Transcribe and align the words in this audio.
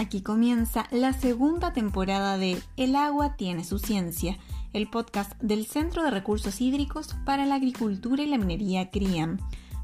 Aquí 0.00 0.22
comienza 0.22 0.86
la 0.90 1.12
segunda 1.12 1.74
temporada 1.74 2.38
de 2.38 2.56
El 2.78 2.96
agua 2.96 3.36
tiene 3.36 3.64
su 3.64 3.78
ciencia, 3.78 4.38
el 4.72 4.88
podcast 4.88 5.32
del 5.42 5.66
Centro 5.66 6.02
de 6.02 6.10
Recursos 6.10 6.62
Hídricos 6.62 7.14
para 7.26 7.44
la 7.44 7.56
Agricultura 7.56 8.22
y 8.22 8.26
la 8.26 8.38
Minería 8.38 8.90
CRIAM. 8.90 9.36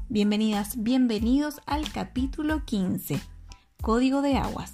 Bienvenidas, 0.09 0.81
bienvenidos 0.81 1.61
al 1.67 1.91
capítulo 1.91 2.65
15, 2.65 3.21
Código 3.83 4.23
de 4.23 4.37
Aguas. 4.37 4.73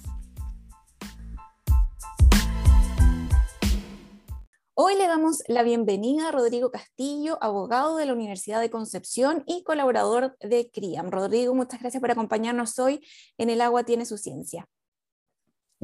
Hoy 4.72 4.96
le 4.96 5.06
damos 5.06 5.42
la 5.46 5.62
bienvenida 5.62 6.30
a 6.30 6.32
Rodrigo 6.32 6.70
Castillo, 6.70 7.36
abogado 7.42 7.98
de 7.98 8.06
la 8.06 8.14
Universidad 8.14 8.62
de 8.62 8.70
Concepción 8.70 9.44
y 9.46 9.62
colaborador 9.62 10.38
de 10.40 10.70
CRIAM. 10.70 11.10
Rodrigo, 11.10 11.54
muchas 11.54 11.80
gracias 11.80 12.00
por 12.00 12.10
acompañarnos 12.10 12.78
hoy 12.78 13.06
en 13.36 13.50
El 13.50 13.60
agua 13.60 13.84
tiene 13.84 14.06
su 14.06 14.16
ciencia. 14.16 14.66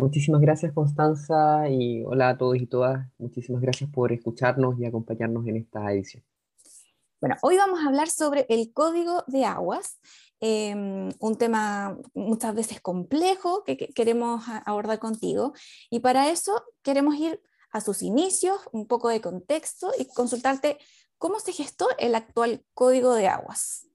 Muchísimas 0.00 0.40
gracias 0.40 0.72
Constanza 0.72 1.68
y 1.68 2.02
hola 2.04 2.30
a 2.30 2.38
todos 2.38 2.56
y 2.56 2.66
todas. 2.66 3.06
Muchísimas 3.18 3.60
gracias 3.60 3.90
por 3.90 4.12
escucharnos 4.12 4.80
y 4.80 4.86
acompañarnos 4.86 5.46
en 5.46 5.58
esta 5.58 5.92
edición. 5.92 6.24
Bueno, 7.20 7.36
hoy 7.42 7.58
vamos 7.58 7.80
a 7.80 7.88
hablar 7.88 8.08
sobre 8.08 8.46
el 8.48 8.72
código 8.72 9.24
de 9.26 9.44
aguas, 9.44 10.00
em, 10.40 11.10
un 11.18 11.36
tema 11.36 11.98
muchas 12.14 12.54
veces 12.54 12.80
complejo 12.80 13.62
que 13.62 13.76
queremos 13.76 14.42
abordar 14.64 14.98
contigo 15.00 15.52
y 15.90 16.00
para 16.00 16.30
eso 16.30 16.64
queremos 16.82 17.16
ir 17.16 17.42
a 17.70 17.82
sus 17.82 18.00
inicios, 18.00 18.56
un 18.72 18.86
poco 18.86 19.10
de 19.10 19.20
contexto 19.20 19.92
y 19.98 20.06
consultarte 20.06 20.78
cómo 21.18 21.40
se 21.40 21.52
gestó 21.52 21.88
el 21.98 22.14
actual 22.14 22.64
Código 22.72 23.12
de 23.12 23.28
Aguas. 23.28 23.89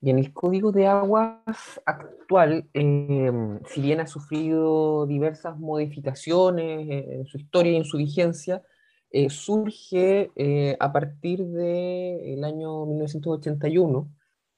Bien, 0.00 0.18
el 0.18 0.32
Código 0.32 0.70
de 0.70 0.86
Aguas 0.86 1.80
actual, 1.84 2.68
em, 2.72 3.58
si 3.66 3.80
bien 3.80 3.98
ha 4.00 4.06
sufrido 4.06 5.06
diversas 5.06 5.58
modificaciones 5.58 6.88
en 6.88 7.26
su 7.26 7.36
historia 7.38 7.72
y 7.72 7.76
en 7.76 7.84
su 7.84 7.96
vigencia, 7.98 8.62
eh, 9.10 9.28
surge 9.30 10.30
eh, 10.36 10.76
a 10.78 10.92
partir 10.92 11.44
del 11.46 12.44
año 12.44 12.86
1981. 12.86 14.08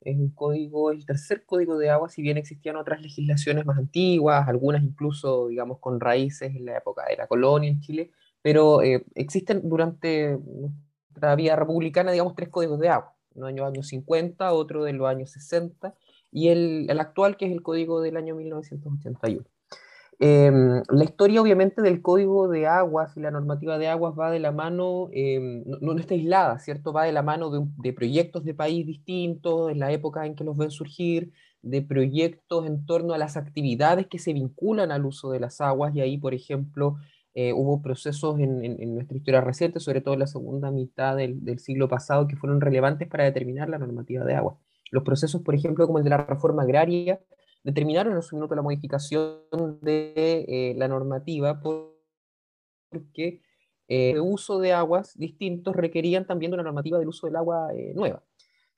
Es 0.02 0.16
un 0.18 0.30
código, 0.30 0.90
el 0.92 1.06
tercer 1.06 1.44
código 1.46 1.78
de 1.78 1.90
aguas, 1.90 2.12
si 2.12 2.22
bien 2.22 2.36
existían 2.36 2.76
otras 2.76 3.00
legislaciones 3.00 3.64
más 3.64 3.78
antiguas, 3.78 4.46
algunas 4.48 4.82
incluso, 4.82 5.48
digamos, 5.48 5.78
con 5.78 6.00
raíces 6.00 6.54
en 6.54 6.66
la 6.66 6.78
época 6.78 7.04
de 7.08 7.16
la 7.16 7.26
colonia 7.26 7.70
en 7.70 7.80
Chile, 7.80 8.10
pero 8.42 8.82
eh, 8.82 9.04
existen 9.14 9.66
durante 9.68 10.38
nuestra 11.10 11.34
vida 11.36 11.56
republicana, 11.56 12.12
digamos, 12.12 12.34
tres 12.34 12.48
códigos 12.50 12.78
de 12.80 12.88
agua, 12.90 13.14
de 13.34 13.52
los 13.52 13.60
años 13.60 13.88
50, 13.88 14.52
otro 14.52 14.84
de 14.84 14.92
los 14.92 15.08
años 15.08 15.30
60 15.30 15.94
y 16.32 16.48
el, 16.48 16.86
el 16.88 17.00
actual 17.00 17.36
que 17.36 17.46
es 17.46 17.52
el 17.52 17.62
código 17.62 18.00
del 18.00 18.16
año 18.16 18.34
1981. 18.34 19.44
Em, 20.22 20.82
la 20.90 21.04
historia, 21.04 21.40
obviamente, 21.40 21.80
del 21.80 22.02
código 22.02 22.46
de 22.46 22.66
aguas 22.66 23.16
y 23.16 23.20
la 23.20 23.30
normativa 23.30 23.78
de 23.78 23.88
aguas 23.88 24.12
va 24.18 24.30
de 24.30 24.38
la 24.38 24.52
mano, 24.52 25.08
em, 25.12 25.64
no, 25.64 25.78
no, 25.80 25.98
está 25.98 26.12
aislada, 26.12 26.58
¿cierto? 26.58 26.92
Va 26.92 27.04
de 27.04 27.12
la 27.12 27.22
mano 27.22 27.48
de, 27.48 27.66
de, 27.78 27.94
proyectos 27.94 28.44
de 28.44 28.52
país 28.52 28.86
distintos, 28.86 29.70
en 29.70 29.78
la 29.78 29.90
época 29.92 30.26
en 30.26 30.34
que 30.34 30.44
los 30.44 30.58
ven 30.58 30.70
surgir, 30.70 31.32
de 31.62 31.80
proyectos 31.80 32.66
en 32.66 32.84
torno 32.84 33.14
a 33.14 33.18
las 33.18 33.38
actividades 33.38 34.08
que 34.08 34.18
se 34.18 34.34
vinculan 34.34 34.92
al 34.92 35.06
uso 35.06 35.30
de 35.30 35.40
las 35.40 35.62
aguas, 35.62 35.94
y 35.94 36.02
ahí, 36.02 36.18
por 36.18 36.34
ejemplo, 36.34 36.96
eh, 37.34 37.52
hubo 37.52 37.80
procesos 37.80 38.40
en, 38.40 38.94
nuestra 38.94 39.16
historia 39.16 39.40
reciente, 39.40 39.78
sobre 39.78 40.00
todo 40.00 40.14
en 40.14 40.20
la 40.20 40.26
segunda 40.26 40.70
mitad 40.70 41.16
del, 41.16 41.58
siglo 41.60 41.88
pasado, 41.88 42.26
que 42.26 42.36
fueron 42.36 42.60
relevantes 42.60 43.08
para 43.08 43.24
determinar 43.24 43.68
la 43.68 43.78
normativa 43.78 44.24
de 44.24 44.34
aguas. 44.34 44.56
Los 44.90 45.04
procesos, 45.04 45.42
por 45.42 45.54
ejemplo, 45.54 45.86
como 45.86 45.98
el 45.98 46.04
de 46.04 46.10
la 46.10 46.18
reforma 46.18 46.62
agraria, 46.64 47.20
determinaron 47.62 48.14
en 48.14 48.22
su 48.22 48.34
minuto 48.34 48.54
la 48.56 48.62
modificación 48.62 49.78
de 49.82 50.14
eh, 50.48 50.74
la 50.76 50.88
normativa 50.88 51.60
porque 51.60 53.42
eh, 53.88 54.10
el 54.10 54.20
uso 54.20 54.58
de 54.58 54.72
aguas 54.72 55.16
distintos 55.16 55.76
requerían 55.76 56.26
también 56.26 56.50
de 56.50 56.54
una 56.56 56.64
normativa 56.64 56.98
del 56.98 57.08
uso 57.08 57.26
del 57.26 57.36
agua 57.36 57.68
nueva. 57.94 58.24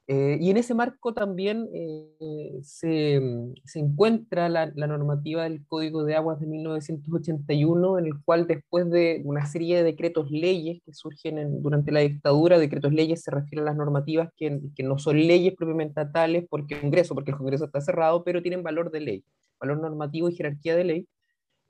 Eh, 0.08 0.36
y 0.40 0.50
en 0.50 0.56
ese 0.56 0.74
marco 0.74 1.14
también 1.14 1.68
eh, 1.72 2.58
se, 2.62 3.20
se, 3.64 3.78
encuentra 3.78 4.48
la, 4.48 4.72
la, 4.74 4.88
normativa 4.88 5.44
del 5.44 5.64
Código 5.64 6.02
de 6.02 6.16
Aguas 6.16 6.40
de 6.40 6.48
1981, 6.48 7.98
en 7.98 8.06
el 8.06 8.20
cual 8.24 8.48
después 8.48 8.90
de 8.90 9.22
una 9.24 9.46
serie 9.46 9.76
de 9.76 9.84
decretos 9.84 10.28
leyes 10.32 10.80
que 10.84 10.92
surgen 10.92 11.38
en, 11.38 11.62
durante 11.62 11.92
la 11.92 12.00
dictadura, 12.00 12.58
decretos 12.58 12.92
leyes 12.92 13.22
se 13.22 13.30
refieren 13.30 13.62
a 13.62 13.70
las 13.70 13.76
normativas 13.76 14.28
que, 14.36 14.60
que, 14.74 14.82
no 14.82 14.98
son 14.98 15.18
leyes 15.18 15.54
propiamente 15.56 16.04
tales 16.06 16.46
porque 16.50 16.74
el 16.74 16.80
Congreso, 16.80 17.14
porque 17.14 17.30
el 17.30 17.36
Congreso 17.36 17.66
está 17.66 17.80
cerrado, 17.80 18.24
pero 18.24 18.42
tienen 18.42 18.64
valor 18.64 18.90
de 18.90 19.00
ley, 19.00 19.24
valor 19.60 19.80
normativo 19.80 20.28
y 20.28 20.34
jerarquía 20.34 20.74
de 20.74 20.84
ley. 20.84 21.08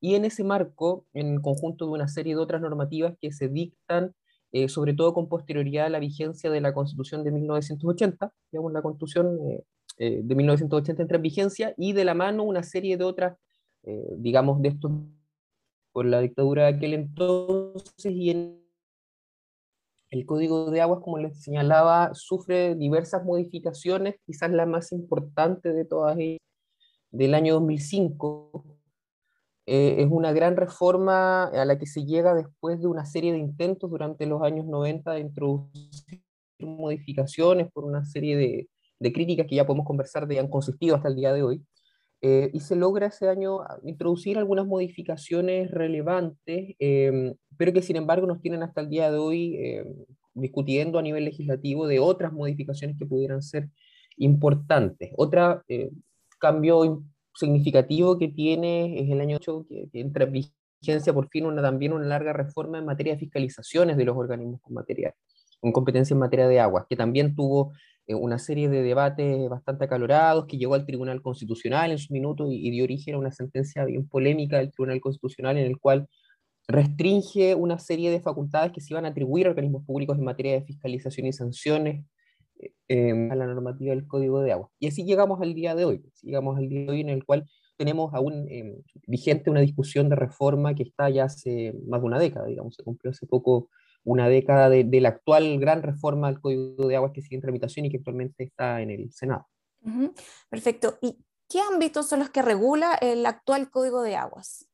Y 0.00 0.14
en 0.14 0.24
ese 0.24 0.42
marco, 0.42 1.06
en 1.12 1.40
conjunto 1.40 1.84
de 1.84 1.92
una 1.92 2.08
serie 2.08 2.34
de 2.34 2.40
otras 2.40 2.62
normativas 2.62 3.14
que 3.20 3.30
se 3.30 3.48
dictan 3.48 4.14
eh, 4.52 4.68
sobre 4.68 4.92
todo 4.92 5.14
con 5.14 5.28
posterioridad 5.28 5.86
a 5.86 5.88
la 5.88 5.98
vigencia 5.98 6.50
de 6.50 6.60
la 6.60 6.74
Constitución 6.74 7.24
de 7.24 7.32
1980, 7.32 8.32
digamos, 8.50 8.72
la 8.72 8.82
Constitución 8.82 9.38
eh, 9.48 9.64
eh, 9.96 10.20
de 10.22 10.34
1980 10.34 11.02
entra 11.02 11.16
en 11.16 11.22
vigencia, 11.22 11.74
y 11.78 11.94
de 11.94 12.04
la 12.04 12.14
mano 12.14 12.44
una 12.44 12.62
serie 12.62 12.96
de 12.96 13.04
otras, 13.04 13.38
digamos, 14.16 14.62
de 14.62 14.68
estos, 14.68 14.92
por 15.92 16.06
la 16.06 16.20
dictadura 16.20 16.64
de 16.64 16.76
aquel 16.76 16.94
entonces, 16.94 18.12
y 18.12 18.30
el 20.10 20.26
Código 20.26 20.70
de 20.70 20.82
Aguas, 20.82 21.00
como 21.02 21.18
les 21.18 21.42
señalaba, 21.42 22.14
sufre 22.14 22.74
diversas 22.74 23.24
modificaciones, 23.24 24.16
quizás 24.26 24.50
la 24.50 24.66
más 24.66 24.92
importante 24.92 25.72
de 25.72 25.84
todas 25.84 26.18
ellas, 26.18 26.40
del 27.10 27.34
año 27.34 27.54
2005, 27.54 28.71
eh, 29.66 29.96
es 29.98 30.08
una 30.10 30.32
gran 30.32 30.56
reforma 30.56 31.44
a 31.44 31.64
la 31.64 31.78
que 31.78 31.86
se 31.86 32.04
llega 32.04 32.34
después 32.34 32.80
de 32.80 32.86
una 32.86 33.04
serie 33.06 33.32
de 33.32 33.38
intentos 33.38 33.90
durante 33.90 34.26
los 34.26 34.42
años 34.42 34.66
90 34.66 35.12
de 35.12 35.20
introducir 35.20 36.22
modificaciones 36.58 37.70
por 37.72 37.84
una 37.84 38.04
serie 38.04 38.36
de, 38.36 38.68
de 38.98 39.12
críticas 39.12 39.46
que 39.46 39.56
ya 39.56 39.66
podemos 39.66 39.86
conversar 39.86 40.26
de 40.26 40.38
han 40.38 40.48
consistido 40.48 40.96
hasta 40.96 41.08
el 41.08 41.16
día 41.16 41.32
de 41.32 41.42
hoy. 41.42 41.62
Eh, 42.24 42.50
y 42.52 42.60
se 42.60 42.76
logra 42.76 43.06
ese 43.08 43.28
año 43.28 43.58
introducir 43.82 44.38
algunas 44.38 44.64
modificaciones 44.64 45.72
relevantes, 45.72 46.76
eh, 46.78 47.34
pero 47.56 47.72
que 47.72 47.82
sin 47.82 47.96
embargo 47.96 48.28
nos 48.28 48.40
tienen 48.40 48.62
hasta 48.62 48.80
el 48.80 48.88
día 48.88 49.10
de 49.10 49.18
hoy 49.18 49.56
eh, 49.56 49.84
discutiendo 50.34 51.00
a 51.00 51.02
nivel 51.02 51.24
legislativo 51.24 51.88
de 51.88 51.98
otras 51.98 52.32
modificaciones 52.32 52.96
que 52.96 53.06
pudieran 53.06 53.42
ser 53.42 53.68
importantes. 54.16 55.10
Otra 55.16 55.64
eh, 55.68 55.90
cambio 56.38 57.02
significativo 57.34 58.18
que 58.18 58.28
tiene 58.28 59.00
es 59.00 59.10
el 59.10 59.20
año 59.20 59.36
8, 59.36 59.66
que, 59.68 59.88
entra 59.94 60.24
en 60.24 60.32
vigencia 60.80 61.12
por 61.12 61.28
fin 61.28 61.46
una, 61.46 61.62
también 61.62 61.92
una 61.92 62.06
larga 62.06 62.32
reforma 62.32 62.78
en 62.78 62.84
materia 62.84 63.14
de 63.14 63.18
fiscalizaciones 63.18 63.96
de 63.96 64.04
los 64.04 64.16
organismos 64.16 64.60
con 64.60 64.74
materia, 64.74 65.14
competencia 65.72 66.14
en 66.14 66.20
materia 66.20 66.48
de 66.48 66.60
aguas, 66.60 66.86
que 66.88 66.96
también 66.96 67.34
tuvo 67.34 67.72
eh, 68.06 68.14
una 68.14 68.38
serie 68.38 68.68
de 68.68 68.82
debates 68.82 69.48
bastante 69.48 69.84
acalorados, 69.84 70.46
que 70.46 70.58
llegó 70.58 70.74
al 70.74 70.86
Tribunal 70.86 71.22
Constitucional 71.22 71.92
en 71.92 71.98
su 71.98 72.12
minuto 72.12 72.50
y, 72.50 72.66
y 72.66 72.70
dio 72.70 72.84
origen 72.84 73.14
a 73.14 73.18
una 73.18 73.30
sentencia 73.30 73.84
bien 73.84 74.08
polémica 74.08 74.58
del 74.58 74.72
Tribunal 74.72 75.00
Constitucional 75.00 75.56
en 75.56 75.66
el 75.66 75.78
cual 75.78 76.08
restringe 76.68 77.54
una 77.54 77.78
serie 77.78 78.10
de 78.10 78.20
facultades 78.20 78.72
que 78.72 78.80
se 78.80 78.92
iban 78.92 79.04
a 79.04 79.08
atribuir 79.08 79.46
a 79.46 79.50
organismos 79.50 79.84
públicos 79.84 80.18
en 80.18 80.24
materia 80.24 80.52
de 80.54 80.62
fiscalización 80.62 81.26
y 81.26 81.32
sanciones 81.32 82.04
eh, 82.88 83.28
a 83.30 83.34
la 83.34 83.46
normativa 83.46 83.94
del 83.94 84.06
Código 84.06 84.40
de 84.40 84.52
Agua. 84.52 84.70
Y 84.78 84.88
así 84.88 85.04
llegamos 85.04 85.40
al 85.40 85.54
día 85.54 85.74
de 85.74 85.84
hoy, 85.84 86.04
llegamos 86.22 86.58
al 86.58 86.68
día 86.68 86.82
de 86.82 86.90
hoy 86.90 87.00
en 87.00 87.08
el 87.08 87.24
cual 87.24 87.46
tenemos 87.76 88.14
aún 88.14 88.46
eh, 88.48 88.82
vigente 89.06 89.50
una 89.50 89.60
discusión 89.60 90.08
de 90.08 90.16
reforma 90.16 90.74
que 90.74 90.84
está 90.84 91.10
ya 91.10 91.24
hace 91.24 91.74
más 91.86 92.00
de 92.00 92.06
una 92.06 92.18
década, 92.18 92.46
digamos, 92.46 92.74
se 92.74 92.84
cumplió 92.84 93.10
hace 93.10 93.26
poco 93.26 93.68
una 94.04 94.28
década 94.28 94.68
de, 94.68 95.00
la 95.00 95.10
actual 95.10 95.58
gran 95.58 95.82
reforma 95.82 96.28
del 96.28 96.40
Código 96.40 96.88
de 96.88 96.96
Aguas 96.96 97.12
que 97.12 97.22
sigue 97.22 97.36
en 97.36 97.42
tramitación 97.42 97.86
y 97.86 97.90
que 97.90 97.98
actualmente 97.98 98.44
está 98.44 98.82
en 98.82 98.90
el 98.90 99.12
Senado. 99.12 99.46
Perfecto. 100.48 100.98
¿Y 101.00 101.18
qué 101.48 101.60
ámbitos 101.60 102.08
son 102.08 102.20
los 102.20 102.30
que 102.30 102.42
regula 102.42 102.94
el 102.94 103.24
actual 103.26 103.70
Código 103.70 104.02
de 104.02 104.16
Aguas? 104.16 104.68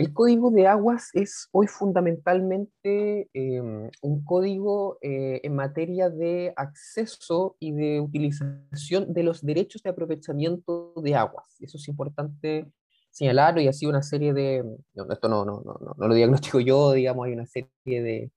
El 0.00 0.14
código 0.14 0.50
de 0.50 0.66
aguas 0.66 1.10
es 1.12 1.48
hoy 1.52 1.66
fundamentalmente 1.66 3.28
eh, 3.34 3.90
un 4.00 4.24
código 4.24 4.96
eh, 5.02 5.42
en 5.42 5.54
materia 5.54 6.08
de 6.08 6.54
acceso 6.56 7.56
y 7.58 7.72
de 7.72 8.00
utilización 8.00 9.12
de 9.12 9.22
los 9.22 9.44
derechos 9.44 9.82
de 9.82 9.90
aprovechamiento 9.90 10.94
de 10.96 11.14
aguas. 11.16 11.54
Eso 11.60 11.76
es 11.76 11.86
importante 11.86 12.66
señalarlo 13.10 13.60
y 13.60 13.68
ha 13.68 13.74
sido 13.74 13.90
una 13.90 14.02
serie 14.02 14.32
de, 14.32 14.64
esto 15.10 15.28
no, 15.28 15.44
no, 15.44 15.60
no, 15.62 15.94
no, 15.94 16.08
lo 16.08 16.14
diagnostico 16.14 16.60
yo, 16.60 16.92
digamos, 16.92 17.26
hay 17.26 17.34
una 17.34 17.46
serie 17.46 17.68
de, 17.84 18.30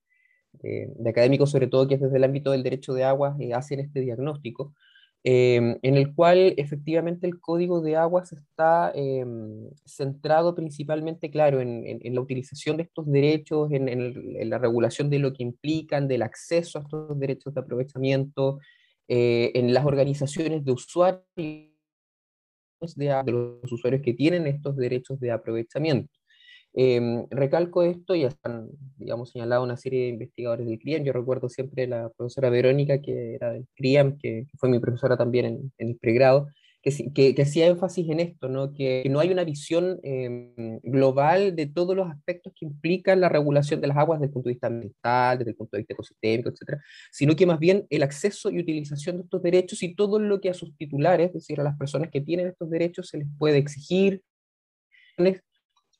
de, 0.51 1.09
académicos 1.09 1.49
sobre 1.49 1.67
todo 1.67 1.87
que 1.87 1.97
desde 1.97 2.17
el 2.17 2.25
ámbito 2.25 2.51
del 2.51 2.63
derecho 2.63 2.93
de 2.93 3.05
aguas 3.05 3.39
eh, 3.39 3.53
hacen 3.53 3.79
este 3.79 4.01
diagnóstico. 4.01 4.73
Eh, 5.25 5.77
en 5.81 5.95
el 5.95 6.13
cual 6.13 6.53
efectivamente 6.57 7.25
el 7.25 7.39
código 7.39 7.79
de 7.79 7.95
aguas 7.95 8.33
está 8.33 8.91
eh, 8.93 9.25
centrado 9.85 10.53
principalmente, 10.53 11.31
claro, 11.31 11.61
en, 11.61 11.99
la 12.03 12.21
utilización 12.21 12.75
de 12.75 12.83
estos 12.83 13.09
derechos, 13.09 13.71
en, 13.71 13.87
en, 13.87 14.49
la 14.49 14.57
regulación 14.57 15.09
de 15.09 15.19
lo 15.19 15.31
que 15.31 15.43
implican, 15.43 16.09
del 16.09 16.23
acceso 16.23 16.77
a 16.77 16.81
estos 16.81 17.17
derechos 17.17 17.53
de 17.53 17.61
aprovechamiento, 17.61 18.59
eh, 19.07 19.51
en 19.55 19.73
las 19.73 19.85
organizaciones 19.85 20.63
de 20.65 20.71
usuarios 20.71 21.23
de, 22.95 23.31
los 23.31 23.71
usuarios 23.71 24.01
que 24.01 24.13
tienen 24.13 24.47
estos 24.47 24.75
derechos 24.75 25.19
de 25.19 25.31
aprovechamiento. 25.31 26.13
Em, 26.75 27.27
recalco 27.29 27.83
esto, 27.83 28.15
ya 28.15 28.27
están, 28.29 28.69
digamos, 28.97 29.31
señalado 29.31 29.63
una 29.63 29.77
serie 29.77 30.03
de 30.03 30.07
investigadores 30.09 30.65
del 30.65 30.79
CRIAM. 30.79 31.03
Yo 31.03 31.13
recuerdo 31.13 31.49
siempre 31.49 31.87
la 31.87 32.09
profesora 32.09 32.49
Verónica, 32.49 33.01
que 33.01 33.35
era 33.35 33.53
del 33.53 33.67
CRIAM, 33.75 34.17
que, 34.17 34.47
fue 34.57 34.69
mi 34.69 34.79
profesora 34.79 35.17
también 35.17 35.45
en, 35.45 35.71
en 35.77 35.89
el 35.89 35.97
pregrado, 35.97 36.47
que, 36.83 37.33
que, 37.33 37.41
hacía 37.41 37.67
énfasis 37.67 38.09
en 38.09 38.19
esto, 38.19 38.49
¿no? 38.49 38.73
Que, 38.73 39.05
no 39.09 39.19
hay 39.21 39.31
una 39.31 39.45
visión 39.45 39.99
em, 40.03 40.79
global 40.83 41.55
de 41.55 41.67
todos 41.67 41.95
los 41.95 42.09
aspectos 42.11 42.51
que 42.53 42.65
implican 42.65 43.21
la 43.21 43.29
regulación 43.29 43.79
de 43.79 43.87
las 43.87 43.97
aguas 43.97 44.19
desde 44.19 44.27
el 44.27 44.33
punto 44.33 44.49
de 44.49 44.53
vista 44.55 44.67
ambiental, 44.67 45.37
desde 45.37 45.51
el 45.51 45.55
punto 45.55 45.77
de 45.77 45.81
vista 45.81 45.93
ecosistémico, 45.93 46.49
etcétera, 46.49 46.81
sino 47.11 47.35
que 47.37 47.45
más 47.45 47.59
bien 47.59 47.87
el 47.89 48.03
acceso 48.03 48.49
y 48.51 48.59
utilización 48.59 49.17
de 49.17 49.23
estos 49.23 49.41
derechos 49.41 49.81
y 49.81 49.95
todo 49.95 50.19
lo 50.19 50.41
que 50.41 50.49
a 50.49 50.53
sus 50.53 50.75
titulares, 50.75 51.27
es 51.27 51.33
decir, 51.33 51.61
a 51.61 51.63
las 51.63 51.77
personas 51.77 52.09
que 52.11 52.19
tienen 52.19 52.47
estos 52.47 52.69
derechos, 52.69 53.07
se 53.07 53.19
les 53.19 53.27
puede 53.37 53.57
exigir, 53.57 54.21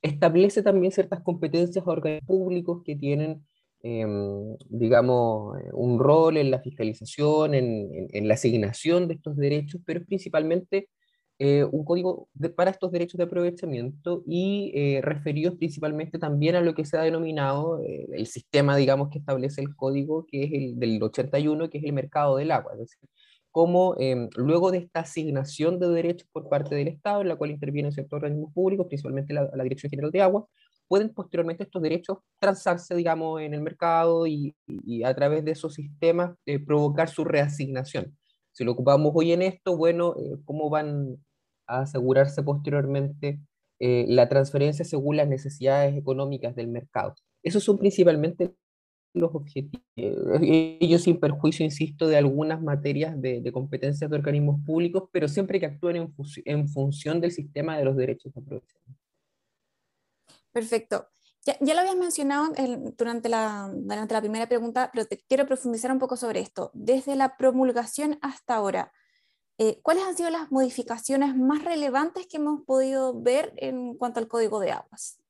establece 0.03 0.61
también 0.61 0.91
ciertas 0.91 1.21
competencias 1.21 1.85
a 1.87 1.89
organismos 1.89 2.27
públicos 2.27 2.83
que 2.85 2.95
tienen 2.95 3.43
Em, 3.85 4.55
digamos, 4.69 5.59
eh, 5.59 5.69
un 5.73 5.99
rol 5.99 6.37
en 6.37 6.49
la 6.51 6.61
fiscalización, 6.61 7.53
en, 7.53 8.07
en, 8.13 8.27
la 8.29 8.35
asignación 8.35 9.09
de 9.09 9.15
estos 9.15 9.35
derechos, 9.35 9.81
pero 9.85 9.99
es 9.99 10.05
principalmente 10.05 10.87
eh, 11.37 11.65
un 11.65 11.83
código 11.83 12.29
para 12.55 12.71
estos 12.71 12.93
derechos 12.93 13.17
de 13.17 13.25
aprovechamiento 13.25 14.23
y 14.25 14.71
eh, 14.73 15.01
referidos 15.01 15.55
principalmente 15.57 16.17
también 16.17 16.55
a 16.55 16.61
lo 16.61 16.73
que 16.75 16.85
se 16.85 16.97
ha 16.97 17.01
denominado 17.01 17.81
el 17.83 18.25
sistema, 18.27 18.77
digamos, 18.77 19.09
que 19.09 19.19
establece 19.19 19.59
el 19.61 19.75
código, 19.75 20.25
que 20.27 20.45
es 20.45 20.53
el 20.53 20.79
del 20.79 21.03
81, 21.03 21.69
que 21.69 21.79
es 21.79 21.83
el 21.83 21.91
mercado 21.93 22.37
del 22.37 22.51
agua. 22.51 22.71
Es 22.73 22.79
decir, 22.79 23.09
cómo 23.53 23.95
em, 23.99 24.29
luego 24.35 24.71
de 24.71 24.79
esta 24.79 25.01
asignación 25.01 25.79
de 25.79 25.87
derechos 25.89 26.27
por 26.33 26.49
parte 26.49 26.73
del 26.75 26.87
Estado, 26.87 27.21
en 27.21 27.27
la 27.29 27.35
cual 27.35 27.51
intervienen 27.51 27.91
ciertos 27.93 28.17
organismos 28.17 28.51
públicos, 28.51 28.87
principalmente 28.87 29.33
la, 29.33 29.63
Dirección 29.63 29.91
General 29.91 30.11
de 30.11 30.21
Agua, 30.21 30.47
pueden 30.87 31.13
posteriormente 31.13 31.63
estos 31.63 31.81
derechos 31.81 32.17
transarse, 32.39 32.95
digamos, 32.95 33.41
en 33.41 33.53
el 33.53 33.61
mercado 33.61 34.25
y, 34.27 34.55
a 35.05 35.13
través 35.13 35.45
de 35.45 35.51
esos 35.51 35.75
sistemas 35.75 36.35
eh, 36.47 36.59
provocar 36.59 37.09
su 37.09 37.23
reasignación. 37.23 38.17
Si 38.51 38.63
lo 38.63 38.71
ocupamos 38.73 39.11
hoy 39.15 39.31
en 39.33 39.43
esto, 39.43 39.77
bueno, 39.77 40.15
eh, 40.17 40.37
¿cómo 40.45 40.69
van 40.71 41.17
a 41.67 41.81
asegurarse 41.81 42.41
posteriormente 42.41 43.39
eh, 43.79 44.05
la 44.09 44.29
transferencia 44.29 44.83
según 44.83 45.17
las 45.17 45.27
necesidades 45.27 45.95
económicas 45.95 46.55
del 46.55 46.69
mercado? 46.69 47.13
Esos 47.43 47.63
son 47.63 47.77
principalmente 47.77 48.55
los 49.13 49.33
objetivos. 49.33 49.85
ellos 49.95 51.03
sin 51.03 51.19
perjuicio, 51.19 51.63
insisto, 51.63 52.07
de 52.07 52.17
algunas 52.17 52.61
materias 52.61 53.19
de, 53.21 53.51
competencias 53.51 54.09
de 54.09 54.15
organismos 54.15 54.59
públicos, 54.65 55.09
pero 55.11 55.27
siempre 55.27 55.59
que 55.59 55.67
actúen 55.67 55.95
en, 55.97 56.13
en 56.45 56.67
función 56.67 57.21
del 57.21 57.31
sistema 57.31 57.77
de 57.77 57.85
los 57.85 57.95
derechos 57.95 58.33
de 58.33 58.41
aprovechamiento. 58.41 59.01
Perfecto. 60.51 61.07
Ya, 61.45 61.57
ya, 61.59 61.73
lo 61.73 61.81
habías 61.81 61.97
mencionado 61.97 62.53
durante, 62.97 63.27
la, 63.27 63.69
durante 63.73 64.13
la 64.13 64.21
primera 64.21 64.47
pregunta, 64.47 64.89
pero 64.93 65.05
quiero 65.27 65.45
profundizar 65.45 65.91
un 65.91 65.99
poco 65.99 66.15
sobre 66.15 66.39
esto. 66.39 66.71
Desde 66.73 67.15
la 67.15 67.35
promulgación 67.35 68.17
hasta 68.21 68.55
ahora, 68.55 68.93
eh, 69.57 69.79
¿cuáles 69.83 70.03
han 70.03 70.15
sido 70.15 70.29
las 70.29 70.51
modificaciones 70.51 71.35
más 71.35 71.63
relevantes 71.63 72.27
que 72.27 72.37
hemos 72.37 72.61
podido 72.61 73.21
ver 73.21 73.53
en 73.57 73.95
cuanto 73.95 74.19
al 74.19 74.27
Código 74.27 74.59
de 74.59 74.71
Aguas? 74.71 75.22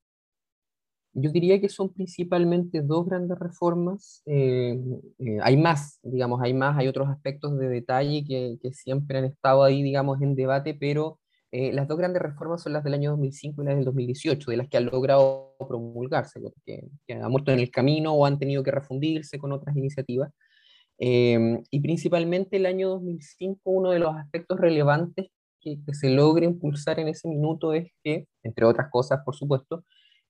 Yo 1.14 1.30
diría 1.30 1.60
que 1.60 1.68
son 1.68 1.92
principalmente 1.92 2.82
dos 2.82 3.06
grandes 3.06 3.38
reformas. 3.38 4.22
Eh, 4.26 4.78
eh, 5.18 5.38
hay 5.42 5.56
más, 5.56 6.00
digamos, 6.02 6.40
hay 6.42 6.52
más, 6.54 6.76
hay 6.76 6.88
otros 6.88 7.08
aspectos 7.08 7.56
de 7.58 7.68
detalle 7.68 8.24
que, 8.24 8.58
que 8.60 8.72
siempre 8.72 9.18
han 9.18 9.24
estado 9.24 9.62
ahí, 9.62 9.82
digamos, 9.82 10.20
en 10.20 10.34
debate, 10.34 10.74
pero 10.74 11.20
eh, 11.52 11.72
las 11.72 11.86
dos 11.86 11.98
grandes 11.98 12.20
reformas 12.20 12.62
son 12.62 12.72
las 12.72 12.82
del 12.82 12.94
año 12.94 13.12
2005 13.12 13.62
y 13.62 13.64
las 13.64 13.76
del 13.76 13.84
2018, 13.84 14.50
de 14.50 14.56
las 14.56 14.68
que 14.68 14.76
han 14.76 14.86
logrado 14.86 15.54
promulgarse, 15.68 16.40
que, 16.66 16.88
que 17.06 17.14
han 17.14 17.30
muerto 17.30 17.52
en 17.52 17.60
el 17.60 17.70
camino 17.70 18.12
o 18.12 18.26
han 18.26 18.38
tenido 18.38 18.64
que 18.64 18.72
refundirse 18.72 19.38
con 19.38 19.52
otras 19.52 19.76
iniciativas. 19.76 20.32
Y 20.98 21.80
principalmente 21.80 22.56
el 22.56 22.66
año 22.66 22.88
2005, 22.90 23.60
uno 23.64 23.90
de 23.90 23.98
los 23.98 24.16
aspectos 24.16 24.58
relevantes 24.60 25.28
que, 25.64 25.94
se 25.94 26.10
logra 26.10 26.44
impulsar 26.44 27.00
en 27.00 27.08
ese 27.08 27.28
minuto 27.28 27.72
es 27.72 27.90
que, 28.02 28.26
entre 28.42 28.66
otras 28.66 28.88
cosas, 28.90 29.20
por 29.24 29.34
supuesto, 29.34 29.84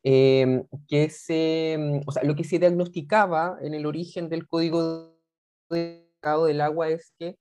eh, 0.04 0.64
que 0.86 1.10
se, 1.10 2.02
o 2.06 2.12
sea, 2.12 2.22
lo 2.22 2.36
que 2.36 2.44
se 2.44 2.58
diagnosticaba 2.58 3.58
en 3.62 3.74
el 3.74 3.86
origen 3.86 4.28
del 4.28 4.46
Código 4.46 5.16
de 5.70 6.04
del 6.46 6.60
Agua 6.62 6.88
es 6.88 7.12
que 7.18 7.36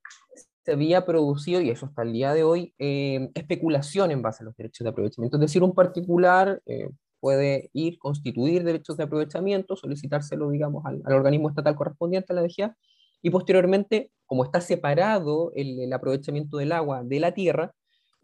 se 0.65 0.74
había 0.74 1.06
producido, 1.06 1.62
y 1.62 1.69
eso 1.69 1.86
hasta 1.86 2.04
el 2.04 2.13
día 2.13 2.33
de 2.33 2.44
hoy, 2.44 2.74
eh, 2.80 3.30
especulación 3.33 4.12
en 4.12 4.21
base 4.21 4.44
a 4.44 4.45
los 4.45 4.56
derechos 4.56 4.83
de 4.83 4.89
aprovechamiento. 4.89 5.38
Es 5.38 5.42
decir, 5.42 5.63
un 5.63 5.74
particular 5.74 6.62
eh, 6.65 6.89
puede 7.19 7.69
ir, 7.74 7.98
constituir 7.98 8.63
derechos 8.63 8.98
de 8.98 9.04
aprovechamiento, 9.04 9.75
solicitárselo, 9.75 10.50
digamos, 10.50 10.86
al, 10.86 11.01
organismo 11.06 11.50
estatal 11.50 11.75
correspondiente 11.75 12.33
a 12.33 12.36
la 12.36 12.42
DGA, 12.44 12.75
y 13.21 13.30
posteriormente, 13.30 14.12
como 14.25 14.44
está 14.44 14.59
separado 14.62 15.51
el, 15.56 15.92
aprovechamiento 15.94 16.57
del 16.57 16.74
agua 16.74 17.04
de 17.04 17.19
la 17.19 17.33
tierra, 17.33 17.74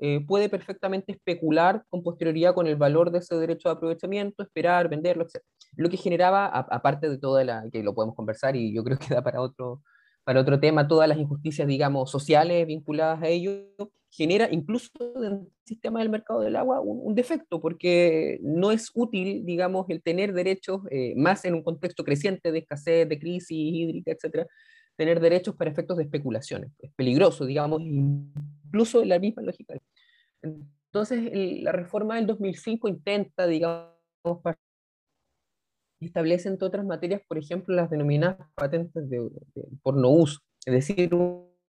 eh, 0.01 0.25
puede 0.25 0.47
perfectamente 0.47 1.11
especular 1.11 1.83
con 1.89 2.03
posterioridad 2.03 2.53
con 2.53 2.67
el 2.67 2.77
valor 2.77 3.11
de 3.11 3.19
ese 3.19 3.35
derecho 3.35 3.67
de 3.67 3.75
aprovechamiento, 3.75 4.43
esperar, 4.43 4.87
venderlo, 4.87 5.23
etc. 5.23 5.43
Lo 5.75 5.89
que 5.89 5.97
generaba, 5.97 6.45
aparte 6.45 7.09
de 7.09 7.17
toda 7.17 7.43
la, 7.43 7.65
que 7.71 7.83
lo 7.83 7.93
podemos 7.93 8.15
conversar 8.15 8.55
y 8.55 8.73
yo 8.73 8.83
creo 8.83 8.97
que 8.97 9.13
da 9.13 9.21
para 9.21 9.41
otro, 9.41 9.81
para 10.23 10.39
otro 10.39 10.59
tema, 10.59 10.87
todas 10.87 11.09
las 11.09 11.17
injusticias, 11.17 11.67
digamos, 11.67 12.09
sociales 12.09 12.65
vinculadas 12.65 13.21
a 13.21 13.27
ello, 13.27 13.65
genera 14.09 14.47
incluso 14.51 14.89
en 15.17 15.23
el 15.23 15.47
sistema 15.65 15.99
del 15.99 16.09
mercado 16.09 16.41
del 16.41 16.55
agua 16.55 16.79
un, 16.79 17.13
defecto, 17.13 17.59
porque 17.59 18.39
no 18.41 18.71
es 18.71 18.91
útil, 18.93 19.45
digamos, 19.45 19.85
el 19.89 20.01
tener 20.01 20.33
derechos, 20.33 20.81
eh, 20.91 21.13
más 21.17 21.43
en 21.45 21.55
un 21.55 21.63
contexto 21.63 22.03
creciente 22.03 22.51
de 22.51 22.59
escasez, 22.59 23.07
de 23.07 23.19
crisis 23.19 23.51
hídrica, 23.51 24.11
etcétera, 24.11 24.47
tener 24.95 25.19
derechos 25.19 25.55
para 25.55 25.71
efectos 25.71 25.97
de 25.97 26.03
especulaciones. 26.03 26.71
Es 26.79 26.91
peligroso, 26.95 27.45
digamos, 27.45 27.81
incluso 28.69 29.04
la 29.04 29.19
misma 29.19 29.42
lógica. 29.42 29.75
Entonces, 30.42 31.31
la 31.63 31.71
reforma 31.71 32.16
del 32.16 32.27
2005 32.27 32.88
intenta, 32.88 33.48
digamos, 33.48 33.94
establece, 36.00 36.48
entre 36.50 36.68
otras 36.68 36.86
materias, 36.86 37.21
por 37.27 37.38
ejemplo, 37.38 37.75
las 37.75 37.89
denominadas 37.89 38.38
patentes 38.56 39.10
de, 39.10 39.30
por 39.83 39.98
no 39.98 40.10
uso, 40.10 40.39
es 40.66 40.74
decir, 40.74 41.13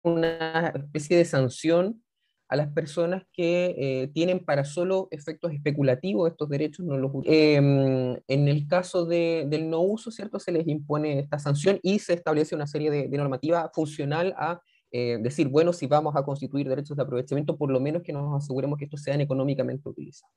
una 0.02 0.68
especie 0.68 1.16
de 1.16 1.24
sanción 1.24 2.02
a 2.50 2.56
las 2.56 2.72
personas 2.72 3.24
que 3.32 3.74
eh, 3.76 4.08
tienen 4.14 4.42
para 4.42 4.64
solo 4.64 5.08
efectos 5.10 5.52
especulativos 5.52 6.30
estos 6.30 6.48
derechos, 6.48 6.86
no 6.86 6.96
los 6.96 7.12
em, 7.24 8.16
En 8.26 8.48
el 8.48 8.66
caso 8.66 9.04
de, 9.04 9.46
del 9.48 9.68
no 9.68 9.80
uso, 9.80 10.10
¿cierto? 10.10 10.38
Se 10.38 10.52
les 10.52 10.66
impone 10.66 11.18
esta 11.18 11.38
sanción 11.38 11.78
y 11.82 11.98
se 11.98 12.14
establece 12.14 12.54
una 12.54 12.66
serie 12.66 12.90
de, 12.90 13.08
de 13.08 13.18
normativa 13.18 13.70
funcional 13.74 14.34
a 14.38 14.62
eh, 14.90 15.18
decir, 15.20 15.48
bueno, 15.48 15.72
si 15.72 15.86
vamos 15.86 16.16
a 16.16 16.22
constituir 16.24 16.68
derechos 16.68 16.96
de 16.96 17.02
aprovechamiento, 17.02 17.56
por 17.56 17.70
lo 17.70 17.80
menos 17.80 18.02
que 18.02 18.12
nos 18.12 18.42
aseguremos 18.42 18.78
que 18.78 18.86
estos 18.86 19.02
sean 19.02 19.20
económicamente 19.20 19.88
utilizados. 19.88 20.34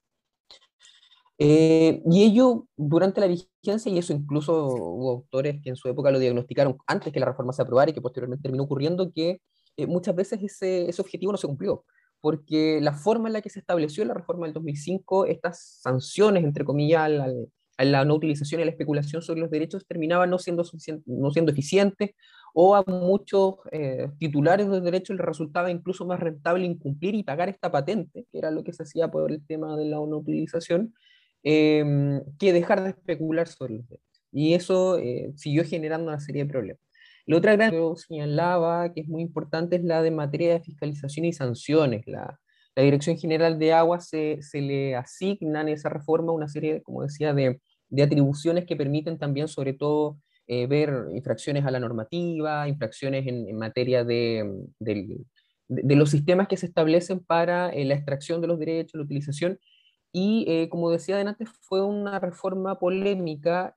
Eh, 1.43 2.03
y 2.05 2.23
ello 2.23 2.67
durante 2.75 3.19
la 3.19 3.27
vigencia, 3.27 3.91
y 3.91 3.97
eso 3.97 4.13
incluso 4.13 4.67
hubo 4.67 5.09
autores 5.09 5.59
que 5.63 5.69
en 5.69 5.75
su 5.75 5.89
época 5.89 6.11
lo 6.11 6.19
diagnosticaron 6.19 6.77
antes 6.85 7.11
que 7.11 7.19
la 7.19 7.25
reforma 7.25 7.51
se 7.51 7.63
aprobara 7.63 7.89
y 7.89 7.93
que 7.95 8.01
posteriormente 8.01 8.43
terminó 8.43 8.65
ocurriendo, 8.65 9.11
que 9.11 9.41
eh, 9.77 9.87
muchas 9.87 10.15
veces 10.15 10.39
ese, 10.43 10.87
ese, 10.87 11.01
objetivo 11.01 11.31
no 11.31 11.39
se 11.39 11.47
cumplió, 11.47 11.83
porque 12.19 12.79
la 12.79 12.93
forma 12.93 13.27
en 13.27 13.33
la 13.33 13.41
que 13.41 13.49
se 13.49 13.59
estableció 13.59 14.05
la 14.05 14.13
reforma 14.13 14.45
del 14.45 14.53
2005, 14.53 15.25
estas 15.25 15.79
sanciones, 15.81 16.43
entre 16.43 16.63
comillas, 16.63 17.09
a 17.77 17.85
la, 17.85 18.05
no 18.05 18.13
utilización 18.13 18.59
y 18.59 18.61
a 18.61 18.65
la 18.65 18.71
especulación 18.71 19.23
sobre 19.23 19.41
los 19.41 19.49
derechos 19.49 19.87
terminaban 19.87 20.29
no 20.29 20.37
siendo, 20.37 20.63
no 21.07 21.31
siendo 21.31 21.51
eficientes, 21.51 22.11
o 22.53 22.75
a 22.75 22.83
muchos 22.85 23.55
eh, 23.71 24.09
titulares 24.19 24.69
de 24.69 24.81
derechos 24.81 25.15
les 25.17 25.25
resultaba 25.25 25.71
incluso 25.71 26.05
más 26.05 26.19
rentable 26.19 26.65
incumplir 26.65 27.15
y 27.15 27.23
pagar 27.23 27.49
esta 27.49 27.71
patente, 27.71 28.25
que 28.31 28.37
era 28.37 28.51
lo 28.51 28.63
que 28.63 28.73
se 28.73 28.83
hacía 28.83 29.09
por 29.09 29.31
el 29.31 29.45
tema 29.45 29.77
de 29.77 29.85
la 29.85 29.97
no 29.97 30.17
utilización, 30.17 30.93
Em, 31.43 32.21
que 32.37 32.53
dejar 32.53 32.83
de 32.83 32.91
especular 32.91 33.47
sobre 33.47 33.73
los 33.73 33.89
derechos. 33.89 34.23
Y 34.31 34.53
eso 34.53 34.99
eh, 34.99 35.31
siguió 35.35 35.63
generando 35.65 36.07
una 36.07 36.19
serie 36.19 36.43
de 36.43 36.49
problemas. 36.49 36.81
La 37.25 37.37
otra 37.37 37.53
gran 37.53 37.71
que 37.71 37.77
yo 37.77 37.95
señalaba, 37.95 38.93
que 38.93 39.01
es 39.01 39.07
muy 39.07 39.23
importante, 39.23 39.77
es 39.77 39.83
la 39.83 40.03
de 40.03 40.11
materia 40.11 40.53
de 40.53 40.61
fiscalización 40.61 41.25
y 41.25 41.33
sanciones. 41.33 42.05
La, 42.05 42.39
la 42.75 42.83
Dirección 42.83 43.17
General 43.17 43.57
de 43.57 43.73
Aguas 43.73 44.07
se, 44.07 44.39
se, 44.41 44.61
le 44.61 44.93
en 44.93 45.69
esa 45.69 45.89
reforma 45.89 46.31
una 46.31 46.47
serie, 46.47 46.83
como 46.83 47.01
decía, 47.01 47.33
de, 47.33 47.59
de 47.89 48.03
atribuciones 48.03 48.65
que 48.65 48.75
permiten 48.75 49.17
también, 49.17 49.47
sobre 49.47 49.73
todo, 49.73 50.19
eh, 50.53 50.67
ver 50.67 51.05
infracciones 51.13 51.65
a 51.65 51.71
la 51.71 51.79
normativa, 51.79 52.67
infracciones 52.67 53.25
en, 53.25 53.55
materia 53.57 54.03
de, 54.03 54.65
de, 54.79 55.17
de, 55.69 55.95
los 55.95 56.09
sistemas 56.09 56.49
que 56.49 56.57
se 56.57 56.65
establecen 56.65 57.21
para 57.21 57.69
eh, 57.69 57.85
la 57.85 57.93
extracción 57.93 58.41
de 58.41 58.47
los 58.47 58.59
derechos, 58.59 58.95
la 58.95 59.05
utilización, 59.05 59.59
y 60.11 60.43
eh, 60.49 60.67
como 60.67 60.91
decía 60.91 61.21
antes, 61.21 61.47
fue 61.61 61.85
una 61.85 62.19
reforma 62.19 62.77
polémica 62.79 63.73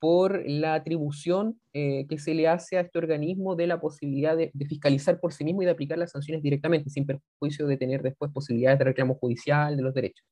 por 0.00 0.42
la 0.44 0.74
atribución 0.74 1.60
que 1.72 2.18
se 2.18 2.34
le 2.34 2.48
hace 2.48 2.78
a 2.78 2.80
este 2.80 2.98
organismo 2.98 3.54
de 3.54 3.68
la 3.68 3.80
posibilidad 3.80 4.36
de, 4.36 4.50
fiscalizar 4.68 5.20
por 5.20 5.32
sí 5.32 5.44
mismo 5.44 5.62
y 5.62 5.66
de 5.66 5.70
aplicar 5.70 5.98
las 5.98 6.10
sanciones 6.10 6.42
directamente, 6.42 6.90
sin 6.90 7.06
perjuicio 7.06 7.68
de 7.68 7.76
tener 7.76 8.02
después 8.02 8.32
posibilidades 8.32 8.80
de 8.80 8.86
reclamo 8.86 9.14
judicial 9.14 9.76
de 9.76 9.82
los 9.84 9.94
derechos. 9.94 10.26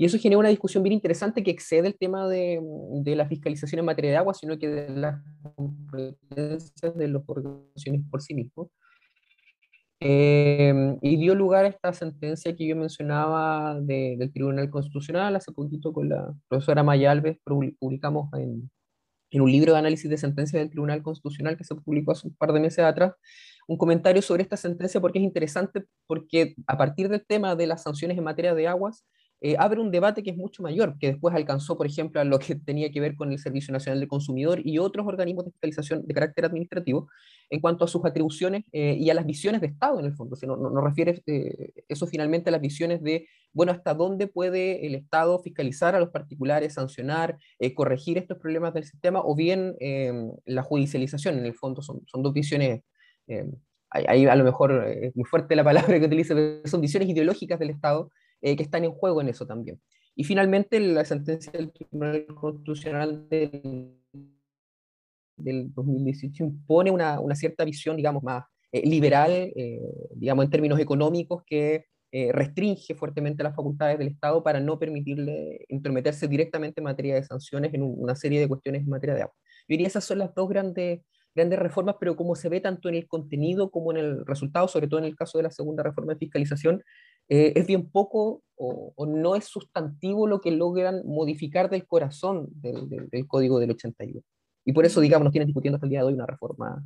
Y 0.00 0.04
eso 0.04 0.16
genera 0.16 0.38
una 0.38 0.48
discusión 0.48 0.84
bien 0.84 0.92
interesante 0.92 1.42
que 1.42 1.50
excede 1.50 1.88
el 1.88 1.98
tema 1.98 2.28
de, 2.28 2.60
de 3.02 3.16
la 3.16 3.26
fiscalización 3.26 3.80
en 3.80 3.84
materia 3.84 4.12
de 4.12 4.16
agua, 4.16 4.32
sino 4.32 4.56
que 4.56 4.68
de 4.68 4.90
las 4.90 5.20
competencias 5.56 6.96
de 6.96 7.08
los 7.08 7.24
organizaciones 7.26 8.02
por 8.08 8.22
sí 8.22 8.32
mismos. 8.32 8.68
Em, 10.00 10.96
y 11.02 11.16
dio 11.16 11.34
lugar 11.34 11.64
a 11.64 11.68
esta 11.68 11.92
sentencia 11.92 12.54
que 12.54 12.68
yo 12.68 12.76
mencionaba 12.76 13.80
del 13.80 14.32
Tribunal 14.32 14.70
Constitucional. 14.70 15.34
Hace 15.34 15.50
poquito 15.50 15.92
con 15.92 16.08
la 16.08 16.32
profesora 16.46 16.84
Maya 16.84 17.10
Alves 17.10 17.38
publicamos 17.44 18.32
en, 18.34 18.70
en, 19.32 19.40
un 19.40 19.50
libro 19.50 19.72
de 19.72 19.80
análisis 19.80 20.08
de 20.08 20.16
sentencia 20.16 20.60
del 20.60 20.70
Tribunal 20.70 21.02
Constitucional 21.02 21.56
que 21.56 21.64
se 21.64 21.74
publicó 21.74 22.12
hace 22.12 22.28
un 22.28 22.36
par 22.36 22.52
de 22.52 22.60
meses 22.60 22.84
atrás, 22.84 23.14
un 23.66 23.76
comentario 23.76 24.22
sobre 24.22 24.44
esta 24.44 24.56
sentencia 24.56 25.00
porque 25.00 25.18
es 25.18 25.24
interesante, 25.24 25.86
porque 26.06 26.54
a 26.68 26.78
partir 26.78 27.08
del 27.08 27.26
tema 27.26 27.56
de 27.56 27.66
las 27.66 27.82
sanciones 27.82 28.16
en 28.16 28.22
materia 28.22 28.54
de 28.54 28.68
aguas, 28.68 29.04
eh, 29.40 29.54
abre 29.56 29.80
un 29.80 29.92
debate 29.92 30.24
que 30.24 30.30
es 30.30 30.36
mucho 30.36 30.64
mayor, 30.64 30.98
que 30.98 31.08
después 31.08 31.32
alcanzó, 31.34 31.76
por 31.76 31.86
ejemplo, 31.86 32.20
a 32.20 32.24
lo 32.24 32.38
que 32.38 32.54
tenía 32.66 32.90
que 32.90 33.00
ver 33.00 33.14
con 33.14 33.30
el 33.30 33.38
Servicio 33.38 33.72
Nacional 33.72 34.00
del 34.00 34.08
Consumidor 34.08 34.60
y 34.64 34.78
otros 34.78 35.06
organismos 35.06 35.44
de 35.44 35.52
fiscalización 35.52 36.06
de 36.06 36.14
carácter 36.14 36.44
administrativo 36.44 37.08
en 37.50 37.60
cuanto 37.60 37.84
a 37.84 37.88
sus 37.88 38.04
atribuciones 38.04 38.64
eh, 38.72 38.96
y 38.98 39.10
a 39.10 39.14
las 39.14 39.24
visiones 39.24 39.60
de 39.60 39.68
Estado, 39.68 40.00
en 40.00 40.06
el 40.06 40.14
fondo. 40.14 40.36
no, 40.42 40.56
no, 40.56 40.80
refiere 40.80 41.22
eh, 41.26 41.72
eso 41.88 42.06
finalmente 42.06 42.50
a 42.50 42.52
las 42.52 42.60
visiones 42.60 43.00
de, 43.02 43.28
bueno, 43.52 43.72
hasta 43.72 43.94
dónde 43.94 44.26
puede 44.26 44.84
el 44.86 44.94
Estado 44.96 45.38
fiscalizar 45.38 45.94
a 45.94 46.00
los 46.00 46.10
particulares, 46.10 46.74
sancionar, 46.74 47.38
corregir 47.74 48.18
estos 48.18 48.38
problemas 48.38 48.74
del 48.74 48.84
sistema, 48.84 49.20
o 49.24 49.34
bien 49.34 49.76
la 50.44 50.62
judicialización, 50.62 51.38
en 51.38 51.46
el 51.46 51.54
fondo, 51.54 51.80
son, 51.80 52.02
dos 52.14 52.32
visiones 52.32 52.82
ahí 53.90 54.26
a 54.26 54.36
lo 54.36 54.44
mejor 54.44 54.86
es 54.86 55.16
muy 55.16 55.24
fuerte 55.24 55.56
la 55.56 55.64
palabra 55.64 55.98
que 55.98 56.06
utilice, 56.06 56.60
son 56.66 56.80
visiones 56.80 57.08
ideológicas 57.08 57.58
del 57.58 57.70
Estado 57.70 58.10
eh, 58.40 58.56
que 58.56 58.62
están 58.62 58.84
en 58.84 58.92
juego 58.92 59.20
en 59.20 59.28
eso 59.28 59.46
también. 59.46 59.80
Y 60.14 60.24
finalmente 60.24 60.80
la 60.80 61.04
sentencia 61.04 61.52
del 61.52 61.72
Tribunal 61.72 62.26
Constitucional 62.26 63.28
del, 63.28 63.94
del 65.36 65.72
2018 65.72 66.44
impone 66.44 66.90
una, 66.90 67.20
una, 67.20 67.34
cierta 67.34 67.64
visión, 67.64 67.96
digamos, 67.96 68.22
más 68.22 68.44
eh, 68.72 68.86
liberal, 68.86 69.30
eh, 69.32 69.80
digamos, 70.14 70.44
en 70.44 70.50
términos 70.50 70.78
económicos, 70.80 71.42
que 71.46 71.84
restringe 72.10 72.94
fuertemente 72.94 73.42
las 73.42 73.54
facultades 73.54 73.98
del 73.98 74.08
Estado 74.08 74.42
para 74.42 74.60
no 74.60 74.78
permitirle 74.78 75.66
intrometerse 75.68 76.26
directamente 76.26 76.80
en 76.80 76.84
materia 76.84 77.14
de 77.14 77.22
sanciones 77.22 77.74
en 77.74 77.82
una 77.82 78.16
serie 78.16 78.40
de 78.40 78.48
cuestiones 78.48 78.80
en 78.80 78.88
materia 78.88 79.14
de 79.14 79.22
agua. 79.22 79.34
Yo 79.68 79.74
diría 79.74 79.88
esas 79.88 80.04
son 80.04 80.20
las 80.20 80.34
dos 80.34 80.48
grandes, 80.48 81.02
grandes 81.34 81.58
reformas, 81.58 81.96
pero 82.00 82.16
como 82.16 82.34
se 82.34 82.48
ve 82.48 82.60
tanto 82.60 82.88
en 82.88 82.94
el 82.94 83.06
contenido 83.06 83.70
como 83.70 83.92
en 83.92 83.98
el 83.98 84.26
resultado, 84.26 84.68
sobre 84.68 84.88
todo 84.88 85.00
en 85.00 85.06
el 85.06 85.16
caso 85.16 85.38
de 85.38 85.44
la 85.44 85.50
segunda 85.50 85.82
reforma 85.82 86.14
de 86.14 86.18
fiscalización, 86.18 86.82
eh, 87.28 87.52
es 87.56 87.66
bien 87.66 87.90
poco 87.90 88.42
o, 88.56 89.06
no 89.06 89.36
es 89.36 89.44
sustantivo 89.44 90.26
lo 90.26 90.40
que 90.40 90.50
logran 90.50 91.02
modificar 91.06 91.70
del 91.70 91.86
corazón 91.86 92.48
del, 92.50 92.88
del, 92.88 93.26
código 93.28 93.60
del 93.60 93.70
81. 93.70 94.20
Y 94.64 94.72
por 94.72 94.84
eso, 94.84 95.00
digamos, 95.00 95.24
nos 95.24 95.32
tienen 95.32 95.46
discutiendo 95.46 95.76
hasta 95.76 95.86
el 95.86 95.90
día 95.90 96.00
de 96.00 96.06
hoy 96.06 96.14
una 96.14 96.26
reforma 96.26 96.84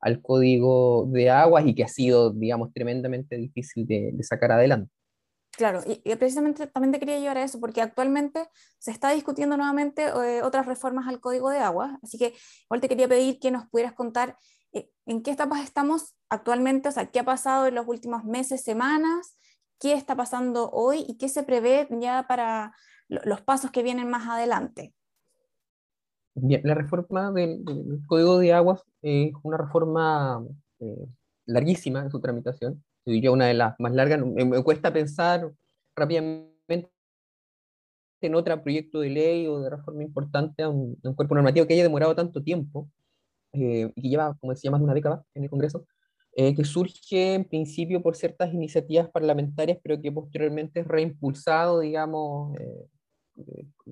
al 0.00 0.20
código 0.20 1.08
de 1.10 1.30
aguas 1.30 1.66
y 1.66 1.74
que 1.74 1.82
ha 1.82 1.88
sido, 1.88 2.30
digamos, 2.30 2.72
tremendamente 2.74 3.36
difícil 3.36 3.86
de, 3.86 4.14
sacar 4.20 4.52
adelante. 4.52 4.92
Claro, 5.56 5.80
y, 5.86 6.14
precisamente 6.16 6.66
también 6.66 6.92
te 6.92 6.98
quería 6.98 7.18
llevar 7.18 7.38
a 7.38 7.44
eso, 7.44 7.58
porque 7.58 7.80
actualmente 7.80 8.46
se 8.78 8.90
está 8.90 9.10
discutiendo 9.12 9.56
nuevamente 9.56 10.02
eh, 10.02 10.42
otras 10.42 10.66
reformas 10.66 11.08
al 11.08 11.20
Código 11.20 11.48
de 11.48 11.58
Aguas, 11.58 11.92
así 12.02 12.18
que 12.18 12.34
igual 12.64 12.82
te 12.82 12.88
quería 12.88 13.08
pedir 13.08 13.38
que 13.38 13.50
nos 13.50 13.66
pudieras 13.68 13.94
contar 13.94 14.36
eh, 14.72 14.90
en 15.06 15.22
qué 15.22 15.30
etapas 15.30 15.64
estamos 15.64 16.14
actualmente, 16.28 16.90
o 16.90 16.92
sea, 16.92 17.06
qué 17.06 17.20
ha 17.20 17.24
pasado 17.24 17.66
en 17.66 17.76
los 17.76 17.88
últimos 17.88 18.24
meses, 18.24 18.62
semanas, 18.62 19.38
qué 19.84 19.92
está 19.92 20.16
pasando 20.16 20.70
hoy 20.70 21.04
y 21.06 21.18
qué 21.18 21.28
se 21.28 21.42
prevé 21.42 21.86
ya 22.00 22.24
para 22.26 22.74
los 23.06 23.42
pasos 23.42 23.70
que 23.70 23.82
vienen 23.82 24.08
más 24.08 24.26
adelante. 24.26 24.94
Bien, 26.34 26.62
la 26.64 26.74
reforma 26.74 27.30
del, 27.32 27.62
Código 28.06 28.38
de 28.38 28.54
Aguas 28.54 28.82
es 29.02 29.34
una 29.42 29.58
reforma 29.58 30.42
eh, 30.80 31.06
larguísima 31.44 32.00
en 32.00 32.10
su 32.10 32.18
tramitación, 32.18 32.82
yo 33.04 33.34
una 33.34 33.44
de 33.44 33.52
las 33.52 33.78
más 33.78 33.92
largas. 33.92 34.24
Me, 34.24 34.64
cuesta 34.64 34.90
pensar 34.90 35.52
rápidamente 35.94 36.90
en 38.22 38.34
otro 38.34 38.62
proyecto 38.62 39.00
de 39.00 39.10
ley 39.10 39.46
o 39.46 39.60
de 39.60 39.68
reforma 39.68 40.02
importante 40.02 40.62
a 40.62 40.70
un, 40.70 40.96
cuerpo 41.14 41.34
normativo 41.34 41.66
que 41.66 41.74
haya 41.74 41.82
demorado 41.82 42.14
tanto 42.14 42.42
tiempo 42.42 42.88
eh, 43.52 43.92
y 43.94 44.00
que 44.00 44.08
lleva, 44.08 44.34
como 44.40 44.54
decía, 44.54 44.70
más 44.70 44.80
de 44.80 44.84
una 44.84 44.94
década 44.94 45.22
en 45.34 45.44
el 45.44 45.50
Congreso. 45.50 45.84
Eh, 46.36 46.52
que 46.56 46.64
surge 46.64 47.34
en 47.34 47.44
principio 47.44 48.02
por 48.02 48.16
ciertas 48.16 48.52
iniciativas 48.52 49.08
parlamentarias, 49.08 49.78
pero 49.80 50.00
que 50.02 50.10
posteriormente 50.10 50.80
es 50.80 50.88
reimpulsado, 50.88 51.78
digamos, 51.78 52.58
eh, 52.58 52.86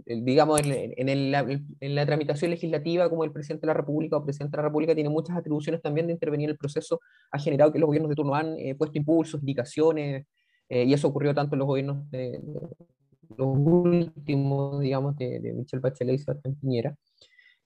eh, 0.06 0.20
digamos 0.22 0.60
en, 0.64 1.94
la 1.94 2.06
tramitación 2.06 2.50
legislativa, 2.50 3.08
como 3.08 3.22
el 3.22 3.30
presidente 3.30 3.60
de 3.62 3.68
la 3.68 3.74
República 3.74 4.16
o 4.16 4.24
presidente 4.24 4.56
de 4.56 4.62
la 4.62 4.68
República 4.68 4.92
tiene 4.92 5.08
muchas 5.08 5.36
atribuciones 5.36 5.82
también 5.82 6.08
de 6.08 6.14
intervenir 6.14 6.46
en 6.46 6.50
el 6.50 6.58
proceso, 6.58 7.00
ha 7.30 7.38
generado 7.38 7.72
que 7.72 7.78
los 7.78 7.86
gobiernos 7.86 8.10
de 8.10 8.16
turno 8.16 8.34
han 8.34 8.56
puesto 8.76 8.98
impulsos, 8.98 9.40
indicaciones, 9.40 10.26
y 10.68 10.92
eso 10.92 11.08
ocurrió 11.08 11.34
tanto 11.34 11.54
en 11.54 11.60
los 11.60 11.68
gobiernos 11.68 12.10
de, 12.10 12.40
los 13.36 13.56
últimos, 13.56 14.80
digamos, 14.80 15.16
de, 15.16 15.38
de 15.38 15.52
Michelle 15.52 15.80
Bachelet 15.80 16.16
y 16.16 16.18
Sebastián 16.18 16.56
Piñera. 16.56 16.96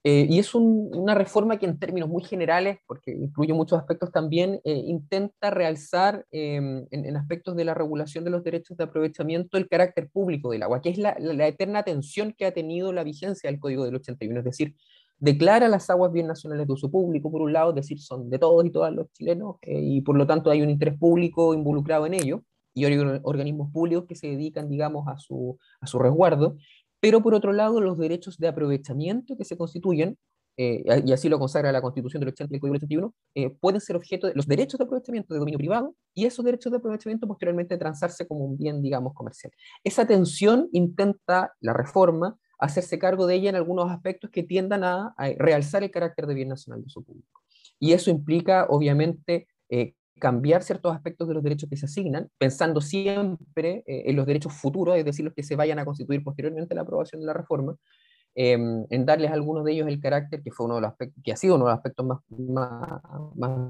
Eh, 0.09 0.25
y 0.31 0.39
es 0.39 0.55
una 0.55 1.17
reforma 1.17 1.59
que 1.59 1.67
en 1.67 1.81
términos 1.81 2.09
muy 2.09 2.23
generales, 2.23 2.79
porque 2.87 3.11
incluye 3.11 3.53
muchos 3.53 3.77
aspectos 3.77 4.13
también, 4.13 4.61
eh, 4.63 4.73
intenta 4.87 5.51
realzar 5.51 6.25
em, 6.31 6.87
en, 6.93 7.17
aspectos 7.17 7.57
de 7.57 7.65
la 7.65 7.75
regulación 7.75 8.23
de 8.23 8.31
los 8.31 8.45
derechos 8.45 8.77
de 8.77 8.85
aprovechamiento 8.85 9.59
el 9.59 9.69
carácter 9.69 10.09
público 10.09 10.53
del 10.53 10.63
agua, 10.63 10.81
que 10.81 10.91
es 10.91 10.99
la, 10.99 11.17
eterna 11.49 11.81
atención 11.81 12.33
que 12.39 12.47
ha 12.47 12.55
tenido 12.55 12.93
la 12.93 13.03
vigencia 13.03 13.51
del 13.51 13.59
Código 13.59 13.85
del 13.85 13.97
81, 13.97 14.39
es 14.39 14.45
decir, 14.45 14.77
declara 15.19 15.67
las 15.67 15.91
aguas 15.91 16.13
bien 16.13 16.29
nacionales 16.29 16.69
de 16.69 16.75
uso 16.75 16.89
público, 16.89 17.29
por 17.33 17.43
un 17.43 17.53
lado, 17.53 17.71
es 17.71 17.75
decir, 17.75 17.99
son 17.99 18.31
de 18.31 18.39
todos 18.39 18.65
y 18.65 18.71
todas 18.71 18.95
los 18.95 19.11
chilenos, 19.13 19.57
eh, 19.63 19.81
y 19.83 20.03
por 20.03 20.17
lo 20.17 20.25
tanto 20.25 20.53
hay 20.53 20.63
un 20.63 20.71
interés 20.71 20.97
público 20.97 21.53
involucrado 21.53 22.07
en 22.07 22.15
ello, 22.15 22.45
y 22.75 22.85
organismos 22.85 23.73
públicos 23.73 24.05
que 24.07 24.15
se 24.15 24.29
dedican, 24.29 24.69
digamos, 24.69 25.09
a 25.09 25.19
su, 25.19 25.59
a 25.81 25.87
su 25.89 25.99
resguardo, 25.99 26.59
pero 27.01 27.23
por 27.23 27.35
otro 27.35 27.53
lado 27.53 27.81
los 27.81 27.99
derechos 27.99 28.39
de 28.39 28.49
aprovechamiento 28.49 29.37
que 29.37 29.45
se 29.45 29.57
constituyen, 29.57 30.19
eh, 30.59 30.83
y 31.05 31.13
así 31.13 31.29
lo 31.29 31.39
consagra 31.39 31.71
la 31.71 31.83
Constitución 31.83 32.21
del 32.21 32.31
80 32.31 32.55
y 32.55 32.57
el 32.57 32.61
Código 32.61 32.73
del 32.73 32.79
81, 32.79 33.15
eh, 33.35 33.51
pueden 33.61 33.81
ser 33.81 33.97
objeto 33.97 34.27
de 34.27 34.35
los 34.35 34.47
derechos 34.47 34.79
de 34.79 34.85
aprovechamiento 34.85 35.35
de 35.35 35.41
dominio 35.41 35.59
privado 35.59 35.95
y 36.15 36.25
esos 36.25 36.45
derechos 36.45 36.73
de 36.73 36.79
aprovechamiento 36.79 37.27
posteriormente 37.27 37.77
transarse 37.77 38.27
como 38.27 38.47
un 38.47 38.57
bien, 38.57 38.81
digamos, 38.81 39.13
comercial. 39.13 39.53
Esa 39.85 40.07
tensión 40.07 40.69
intenta 40.73 41.53
la 41.61 41.75
reforma 41.75 42.39
hacerse 42.59 42.99
cargo 42.99 43.27
de 43.27 43.35
ella 43.35 43.51
en 43.51 43.57
algunos 43.57 43.91
aspectos 43.91 44.31
que 44.31 44.43
tiendan 44.43 44.85
a, 44.85 45.15
realzar 45.39 45.83
el 45.83 45.91
carácter 45.91 46.27
de 46.27 46.35
bien 46.35 46.49
nacional 46.49 46.83
de 46.83 46.89
su 46.89 47.05
público. 47.05 47.43
Y 47.79 47.93
eso 47.93 48.11
implica, 48.11 48.67
obviamente, 48.71 49.49
eh, 49.69 49.95
cambiar 50.19 50.63
ciertos 50.63 50.95
aspectos 50.95 51.29
de 51.29 51.35
los 51.35 51.43
derechos 51.43 51.69
que 51.69 51.77
se 51.77 51.87
asignan, 51.87 52.31
pensando 52.39 52.81
siempre 52.81 53.85
eh, 53.87 54.05
en 54.07 54.17
los 54.17 54.27
derechos 54.27 54.53
futuros, 54.53 54.97
es 54.97 55.05
decir, 55.05 55.25
los 55.25 55.35
que 55.35 55.43
se 55.43 55.57
vayan 55.57 55.79
a 55.79 55.85
constituir 55.85 56.23
posteriormente 56.25 56.75
a 56.75 56.77
la 56.77 56.83
aprobación 56.83 57.21
de 57.21 57.27
la 57.27 57.35
reforma, 57.35 57.77
em, 58.35 58.87
en 58.91 59.07
darles 59.07 59.31
a 59.31 59.35
algunos 59.35 59.65
de 59.65 59.73
ellos 59.73 59.89
el 59.89 60.01
carácter 60.01 60.43
que 60.43 60.51
fue 60.51 60.67
uno 60.67 60.77
de 60.77 60.83
los 60.83 60.91
aspectos, 60.91 61.23
que 61.23 61.33
ha 61.33 61.37
sido 61.37 61.57
uno 61.57 61.67
de 61.67 61.71
los 61.73 61.79
aspectos 61.79 62.07
más, 62.07 62.21
más, 62.31 63.03
más, 63.35 63.61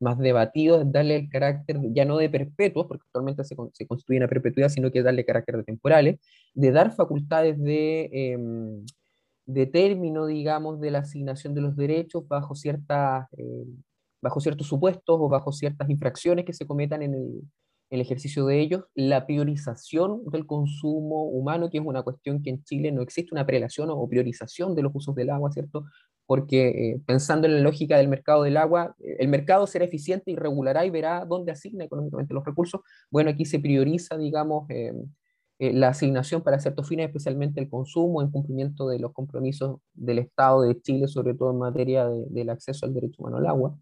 más 0.00 0.18
debatidos, 0.18 0.90
darle 0.90 1.16
el 1.16 1.28
carácter 1.28 1.78
ya 1.92 2.04
no 2.04 2.16
de 2.16 2.30
perpetuos, 2.30 2.86
porque 2.86 3.04
actualmente 3.06 3.44
se, 3.44 3.56
se 3.72 3.86
constituyen 3.86 4.22
a 4.24 4.28
perpetuidad, 4.28 4.68
sino 4.70 4.90
que 4.90 5.02
darle 5.02 5.24
carácter 5.24 5.56
de 5.58 5.64
temporales, 5.64 6.18
de 6.54 6.72
dar 6.72 6.92
facultades 6.94 7.60
de, 7.62 8.10
em, 8.12 8.84
de 9.46 9.66
término, 9.66 10.26
digamos, 10.26 10.80
de 10.80 10.90
la 10.90 11.00
asignación 11.00 11.54
de 11.54 11.60
los 11.60 11.76
derechos 11.76 12.26
bajo 12.26 12.54
ciertas 12.54 13.26
eh, 13.36 13.66
bajo 14.24 14.40
ciertos 14.40 14.66
supuestos 14.66 15.18
o 15.20 15.28
bajo 15.28 15.52
ciertas 15.52 15.90
infracciones 15.90 16.46
que 16.46 16.54
se 16.54 16.66
cometan 16.66 17.02
en 17.02 17.14
el, 17.14 17.42
ejercicio 17.90 18.44
de 18.46 18.58
ellos, 18.58 18.84
la 18.94 19.24
priorización 19.24 20.24
del 20.32 20.46
consumo 20.46 21.26
humano, 21.26 21.70
que 21.70 21.78
es 21.78 21.84
una 21.84 22.02
cuestión 22.02 22.42
que 22.42 22.50
en 22.50 22.64
Chile 22.64 22.90
no 22.90 23.02
existe 23.02 23.32
una 23.32 23.46
prelación 23.46 23.88
o 23.90 24.08
priorización 24.08 24.74
de 24.74 24.82
los 24.82 24.90
usos 24.92 25.14
del 25.14 25.30
agua, 25.30 25.52
¿cierto? 25.52 25.84
Porque 26.26 26.68
eh, 26.70 27.00
pensando 27.06 27.46
en 27.46 27.54
la 27.54 27.60
lógica 27.60 27.96
del 27.96 28.08
mercado 28.08 28.42
del 28.42 28.56
agua, 28.56 28.96
eh, 28.98 29.18
el 29.20 29.28
mercado 29.28 29.68
será 29.68 29.84
eficiente 29.84 30.32
y 30.32 30.34
regulará 30.34 30.84
y 30.84 30.90
verá 30.90 31.24
dónde 31.24 31.52
asigna 31.52 31.84
económicamente 31.84 32.34
los 32.34 32.44
recursos. 32.44 32.80
Bueno, 33.12 33.30
aquí 33.30 33.44
se 33.44 33.60
prioriza, 33.60 34.16
digamos, 34.18 34.68
eh, 34.70 34.92
la 35.72 35.90
asignación 35.90 36.42
para 36.42 36.58
ciertos 36.58 36.88
fines, 36.88 37.06
especialmente 37.06 37.60
el 37.60 37.70
consumo, 37.70 38.22
en 38.22 38.30
cumplimiento 38.32 38.88
de 38.88 38.98
los 38.98 39.12
compromisos 39.12 39.78
del 39.92 40.18
Estado 40.18 40.62
de 40.62 40.80
Chile, 40.80 41.06
sobre 41.06 41.34
todo 41.34 41.52
en 41.52 41.58
materia 41.58 42.08
del 42.08 42.50
acceso 42.50 42.86
al 42.86 42.94
derecho 42.94 43.22
humano 43.22 43.36
al 43.36 43.46
agua. 43.46 43.78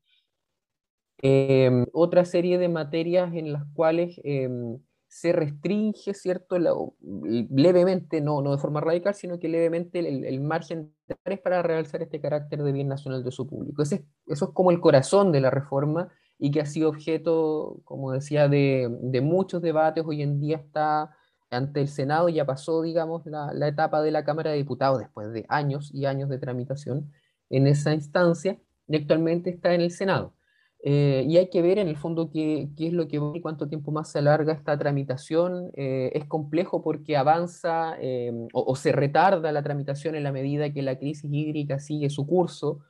Em, 1.24 1.86
otra 1.92 2.24
serie 2.24 2.58
de 2.58 2.68
materias 2.68 3.32
en 3.34 3.52
las 3.52 3.64
cuales 3.74 4.20
em, 4.24 4.78
se 5.06 5.32
restringe, 5.32 6.14
¿cierto? 6.14 6.58
levemente, 7.00 8.20
no, 8.20 8.42
no 8.42 8.50
de 8.50 8.58
forma 8.58 8.80
radical, 8.80 9.14
sino 9.14 9.38
que 9.38 9.48
levemente 9.48 10.00
el, 10.00 10.40
margen 10.40 10.92
de 11.06 11.36
para 11.36 11.62
realzar 11.62 12.02
este 12.02 12.20
carácter 12.20 12.62
de 12.64 12.72
bien 12.72 12.88
nacional 12.88 13.22
de 13.22 13.30
su 13.30 13.46
público. 13.46 13.82
Ese, 13.82 14.04
eso 14.26 14.46
es 14.46 14.50
como 14.52 14.72
el 14.72 14.80
corazón 14.80 15.30
de 15.30 15.40
la 15.40 15.50
reforma 15.50 16.08
y 16.38 16.50
que 16.50 16.60
ha 16.60 16.66
sido 16.66 16.88
objeto, 16.88 17.80
como 17.84 18.10
decía, 18.12 18.48
de, 18.48 18.88
muchos 19.22 19.62
debates. 19.62 20.04
Hoy 20.04 20.22
en 20.22 20.40
día 20.40 20.56
está 20.56 21.14
ante 21.50 21.80
el 21.82 21.88
Senado, 21.88 22.28
ya 22.30 22.44
pasó, 22.46 22.82
digamos, 22.82 23.22
la 23.26 23.68
etapa 23.68 24.02
de 24.02 24.10
la 24.10 24.24
Cámara 24.24 24.50
de 24.50 24.56
Diputados 24.56 24.98
después 24.98 25.32
de 25.32 25.46
años 25.48 25.90
y 25.94 26.06
años 26.06 26.30
de 26.30 26.38
tramitación 26.38 27.12
en 27.50 27.66
esa 27.68 27.94
instancia 27.94 28.58
y 28.88 28.96
actualmente 28.96 29.50
está 29.50 29.74
en 29.74 29.82
el 29.82 29.92
Senado. 29.92 30.34
Eh, 30.84 31.24
y 31.28 31.36
hay 31.36 31.48
que 31.48 31.62
ver 31.62 31.78
en 31.78 31.86
el 31.86 31.96
fondo 31.96 32.28
qué, 32.28 32.68
qué, 32.76 32.88
es 32.88 32.92
lo 32.92 33.06
que 33.06 33.16
y 33.16 33.40
cuánto 33.40 33.68
tiempo 33.68 33.92
más 33.92 34.10
se 34.10 34.18
alarga 34.18 34.52
esta 34.52 34.76
tramitación. 34.76 35.70
Eh, 35.74 36.10
es 36.14 36.24
complejo 36.26 36.82
porque 36.82 37.16
avanza 37.16 37.94
eh, 38.00 38.32
o, 38.52 38.74
se 38.74 38.90
retarda 38.90 39.52
la 39.52 39.62
tramitación 39.62 40.16
en 40.16 40.24
la 40.24 40.32
medida 40.32 40.72
que 40.72 40.82
la 40.82 40.98
crisis 40.98 41.30
hídrica 41.32 41.78
sigue 41.78 42.10
su 42.10 42.26
curso 42.26 42.80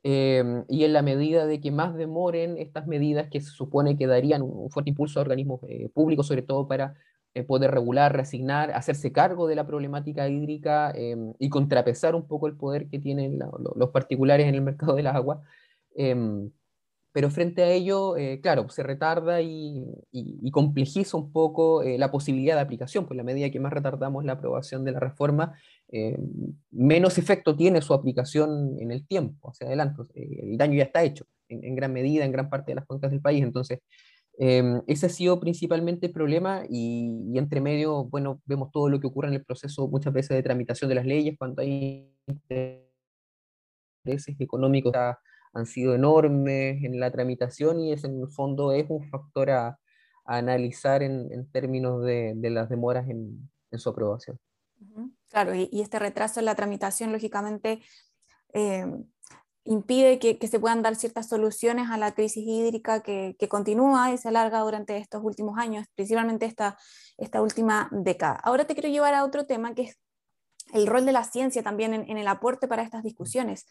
y 0.00 0.84
en 0.84 0.92
la 0.92 1.02
medida 1.02 1.44
de 1.44 1.60
que 1.60 1.70
más 1.70 1.94
demoren 1.94 2.56
estas 2.56 2.86
medidas 2.86 3.28
que 3.28 3.40
se 3.40 3.50
supone 3.50 3.96
que 3.96 4.06
darían 4.06 4.40
un, 4.40 4.70
fuerte 4.70 4.90
impulso 4.90 5.18
a 5.18 5.22
organismos 5.22 5.60
públicos, 5.92 6.26
sobre 6.26 6.42
todo 6.42 6.66
para 6.66 6.94
poder 7.46 7.72
regular, 7.72 8.14
reasignar, 8.14 8.70
hacerse 8.70 9.12
cargo 9.12 9.46
de 9.48 9.56
la 9.56 9.66
problemática 9.66 10.26
hídrica 10.28 10.94
y 11.38 11.48
contrapesar 11.50 12.14
un 12.14 12.26
poco 12.26 12.46
el 12.46 12.56
poder 12.56 12.88
que 12.88 13.00
tienen 13.00 13.38
los 13.74 13.90
particulares 13.90 14.46
en 14.46 14.54
el 14.54 14.62
mercado 14.62 14.94
del 14.94 15.08
agua 15.08 15.42
pero 17.12 17.30
frente 17.30 17.62
a 17.62 17.70
ello, 17.70 18.16
eh, 18.16 18.40
claro, 18.40 18.68
se 18.68 18.82
retarda 18.82 19.40
y, 19.40 19.84
complejiza 20.52 21.16
un 21.16 21.30
poco 21.30 21.82
eh, 21.82 21.98
la 21.98 22.10
posibilidad 22.10 22.56
de 22.56 22.60
aplicación, 22.62 23.06
pues 23.06 23.16
la 23.16 23.22
medida 23.22 23.50
que 23.50 23.60
más 23.60 23.72
retardamos 23.72 24.24
la 24.24 24.32
aprobación 24.32 24.84
de 24.84 24.92
la 24.92 25.00
reforma, 25.00 25.54
eh, 25.90 26.18
menos 26.70 27.16
efecto 27.16 27.54
tiene 27.56 27.80
su 27.80 27.94
aplicación 27.94 28.76
en 28.80 28.90
el 28.90 29.06
tiempo, 29.06 29.50
hacia 29.50 29.66
adelante. 29.66 30.02
el 30.14 30.58
daño 30.58 30.74
ya 30.74 30.84
está 30.84 31.02
hecho, 31.04 31.26
en, 31.48 31.74
gran 31.74 31.92
medida, 31.92 32.24
en 32.24 32.32
gran 32.32 32.50
parte 32.50 32.72
de 32.72 32.76
las 32.76 32.86
cuencas 32.86 33.10
del 33.10 33.20
país. 33.20 33.42
Entonces, 33.42 33.80
ese 34.38 35.06
ha 35.06 35.08
sido 35.08 35.40
principalmente 35.40 36.06
el 36.06 36.12
problema 36.12 36.62
y, 36.68 37.36
entre 37.38 37.60
medio, 37.60 38.04
bueno, 38.04 38.40
vemos 38.46 38.70
todo 38.72 38.88
lo 38.88 39.00
que 39.00 39.06
ocurre 39.06 39.28
en 39.28 39.34
el 39.34 39.44
proceso 39.44 39.88
muchas 39.88 40.12
veces 40.12 40.36
de 40.36 40.42
tramitación 40.42 40.88
de 40.88 40.94
las 40.94 41.06
leyes, 41.06 41.36
cuando 41.38 41.62
hay 41.62 42.12
intereses 42.26 42.88
económicos 44.38 44.92
han 45.52 45.66
sido 45.66 45.94
enormes 45.94 46.82
en 46.84 47.00
la 47.00 47.10
tramitación 47.10 47.80
y 47.80 47.92
ese 47.92 48.06
en 48.06 48.20
el 48.20 48.28
fondo 48.28 48.72
es 48.72 48.86
un 48.88 49.08
factor 49.08 49.50
a, 49.50 49.78
analizar 50.24 51.02
en, 51.02 51.50
términos 51.52 52.04
de, 52.04 52.36
las 52.50 52.68
demoras 52.68 53.08
en, 53.08 53.50
su 53.72 53.88
aprobación. 53.88 54.38
Claro, 55.30 55.54
y, 55.54 55.70
este 55.72 55.98
retraso 55.98 56.40
en 56.40 56.46
la 56.46 56.54
tramitación, 56.54 57.12
lógicamente, 57.12 57.80
eh, 58.52 58.84
impide 59.64 60.18
que, 60.18 60.38
se 60.46 60.60
puedan 60.60 60.82
dar 60.82 60.96
ciertas 60.96 61.30
soluciones 61.30 61.88
a 61.90 61.96
la 61.96 62.12
crisis 62.12 62.44
hídrica 62.46 63.02
que, 63.02 63.36
continúa 63.48 64.12
y 64.12 64.18
se 64.18 64.28
alarga 64.28 64.60
durante 64.60 64.98
estos 64.98 65.24
últimos 65.24 65.58
años, 65.58 65.86
principalmente 65.94 66.44
esta, 66.44 66.76
esta 67.16 67.40
última 67.40 67.88
década. 67.90 68.38
Ahora 68.42 68.66
te 68.66 68.74
quiero 68.74 68.90
llevar 68.90 69.14
a 69.14 69.24
otro 69.24 69.46
tema 69.46 69.74
que 69.74 69.82
es 69.84 69.98
el 70.74 70.86
rol 70.86 71.06
de 71.06 71.12
la 71.12 71.24
ciencia 71.24 71.62
también 71.62 71.94
en 71.94 72.18
el 72.18 72.28
aporte 72.28 72.68
para 72.68 72.82
estas 72.82 73.02
discusiones 73.02 73.64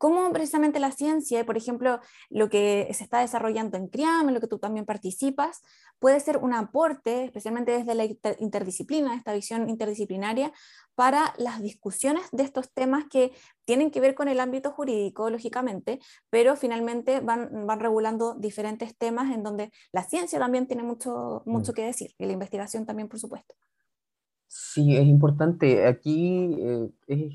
cómo 0.00 0.32
precisamente 0.32 0.80
la 0.80 0.92
ciencia, 0.92 1.44
por 1.44 1.58
ejemplo, 1.58 2.00
lo 2.30 2.48
que 2.48 2.88
se 2.94 3.04
está 3.04 3.18
desarrollando 3.18 3.76
en 3.76 3.86
CRIAM, 3.86 4.28
en 4.28 4.34
lo 4.34 4.40
que 4.40 4.46
tú 4.46 4.58
también 4.58 4.86
participas, 4.86 5.60
puede 5.98 6.18
ser 6.20 6.38
un 6.38 6.54
aporte, 6.54 7.24
especialmente 7.24 7.72
desde 7.72 7.94
la 7.94 8.06
interdisciplina, 8.38 9.14
esta 9.14 9.34
visión 9.34 9.68
interdisciplinaria, 9.68 10.54
para 10.94 11.34
las 11.36 11.60
discusiones 11.60 12.22
de 12.32 12.44
estos 12.44 12.72
temas 12.72 13.04
que 13.10 13.32
tienen 13.66 13.90
que 13.90 14.00
ver 14.00 14.14
con 14.14 14.28
el 14.28 14.40
ámbito 14.40 14.72
jurídico, 14.72 15.28
lógicamente, 15.28 15.98
pero 16.30 16.56
finalmente 16.56 17.20
van, 17.20 17.66
van 17.66 17.80
regulando 17.80 18.34
diferentes 18.36 18.96
temas 18.96 19.30
en 19.34 19.42
donde 19.42 19.70
la 19.92 20.02
ciencia 20.02 20.38
también 20.38 20.66
tiene 20.66 20.82
mucho, 20.82 21.42
mucho 21.44 21.72
mm. 21.72 21.74
que 21.74 21.84
decir 21.84 22.14
y 22.16 22.24
la 22.24 22.32
investigación 22.32 22.86
también, 22.86 23.06
por 23.06 23.18
supuesto. 23.18 23.54
Sí, 24.52 24.96
es 24.96 25.06
importante. 25.06 25.86
Aquí 25.86 26.56
eh, 26.58 26.90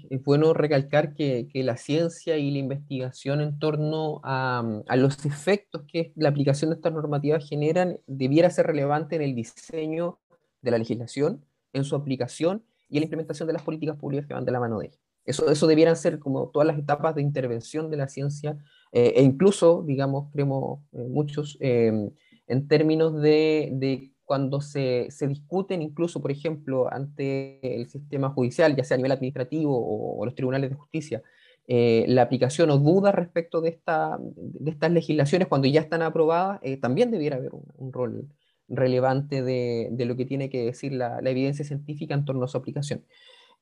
es, 0.10 0.21
bueno 0.25 0.54
recalcar 0.54 1.13
que, 1.13 1.47
la 1.54 1.78
ciencia 1.78 2.38
y 2.38 2.51
la 2.51 2.58
investigación 2.58 3.39
en 3.39 3.58
torno 3.58 4.19
a, 4.21 4.84
los 4.97 5.25
efectos 5.25 5.84
que 5.88 6.12
la 6.17 6.28
aplicación 6.28 6.71
de 6.71 6.75
estas 6.75 6.91
normativas 6.91 7.47
generan 7.47 7.99
debiera 8.06 8.49
ser 8.49 8.67
relevante 8.67 9.15
en 9.15 9.21
el 9.21 9.34
diseño 9.34 10.19
de 10.62 10.71
la 10.71 10.78
legislación, 10.78 11.45
en 11.71 11.86
su 11.86 11.95
aplicación 11.95 12.65
y 12.89 12.97
en 12.97 13.01
la 13.01 13.06
implementación 13.06 13.47
de 13.47 13.54
las 13.54 13.63
políticas 13.63 13.95
públicas 13.95 14.28
que 14.28 14.34
van 14.34 14.43
de 14.43 14.51
la 14.51 14.60
mano 14.60 14.80
de 14.80 14.88
ella. 14.88 14.97
Eso, 15.23 15.49
eso 15.49 15.67
debieran 15.67 15.95
ser 15.95 16.19
como 16.19 16.49
todas 16.49 16.67
las 16.67 16.78
etapas 16.78 17.15
de 17.15 17.21
intervención 17.21 17.89
de 17.89 17.95
la 17.95 18.10
ciencia 18.10 18.58
eh, 18.91 19.13
e 19.15 19.23
incluso, 19.23 19.84
digamos, 19.88 20.34
creemos 20.34 20.82
eh, 20.91 20.97
muchos, 21.08 21.58
en 21.62 22.67
términos 22.67 23.21
de, 23.21 23.69
de 23.71 24.12
cuando 24.25 24.59
se, 24.61 25.07
se, 25.09 25.27
discuten 25.27 25.81
incluso, 25.81 26.21
por 26.21 26.31
ejemplo, 26.31 26.91
ante 26.91 27.59
el 27.75 27.88
sistema 27.89 28.29
judicial, 28.29 28.75
ya 28.75 28.83
sea 28.83 28.95
a 28.95 28.97
nivel 28.97 29.11
administrativo 29.11 30.17
o, 30.19 30.25
los 30.25 30.35
tribunales 30.35 30.69
de 30.69 30.75
justicia, 30.75 31.23
eh, 31.67 32.05
la 32.07 32.23
aplicación 32.23 32.69
o 32.71 32.77
duda 32.77 33.11
respecto 33.11 33.61
de, 33.61 33.69
esta, 33.69 34.17
de 34.19 34.71
estas 34.71 34.91
legislaciones 34.91 35.47
cuando 35.47 35.67
ya 35.67 35.81
están 35.81 36.01
aprobadas, 36.01 36.59
eh, 36.63 36.77
también 36.77 37.11
debiera 37.11 37.38
haber 37.38 37.51
un, 37.53 37.93
rol 37.93 38.27
relevante 38.67 39.43
de, 39.43 39.89
de, 39.91 40.05
lo 40.05 40.15
que 40.15 40.25
tiene 40.25 40.49
que 40.49 40.65
decir 40.65 40.91
la, 40.93 41.21
la, 41.21 41.29
evidencia 41.29 41.63
científica 41.63 42.15
en 42.15 42.25
torno 42.25 42.45
a 42.45 42.47
su 42.47 42.57
aplicación. 42.57 43.03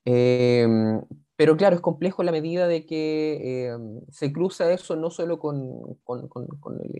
Em, 0.06 1.02
pero 1.36 1.58
claro, 1.58 1.76
es 1.76 1.82
complejo 1.82 2.22
la 2.22 2.32
medida 2.32 2.68
de 2.68 2.86
que 2.86 3.68
em, 3.68 4.02
se 4.10 4.32
cruza 4.32 4.72
eso 4.72 4.96
no 4.96 5.10
solo 5.10 5.40
con, 5.40 5.96
con, 6.04 6.28
con, 6.28 6.48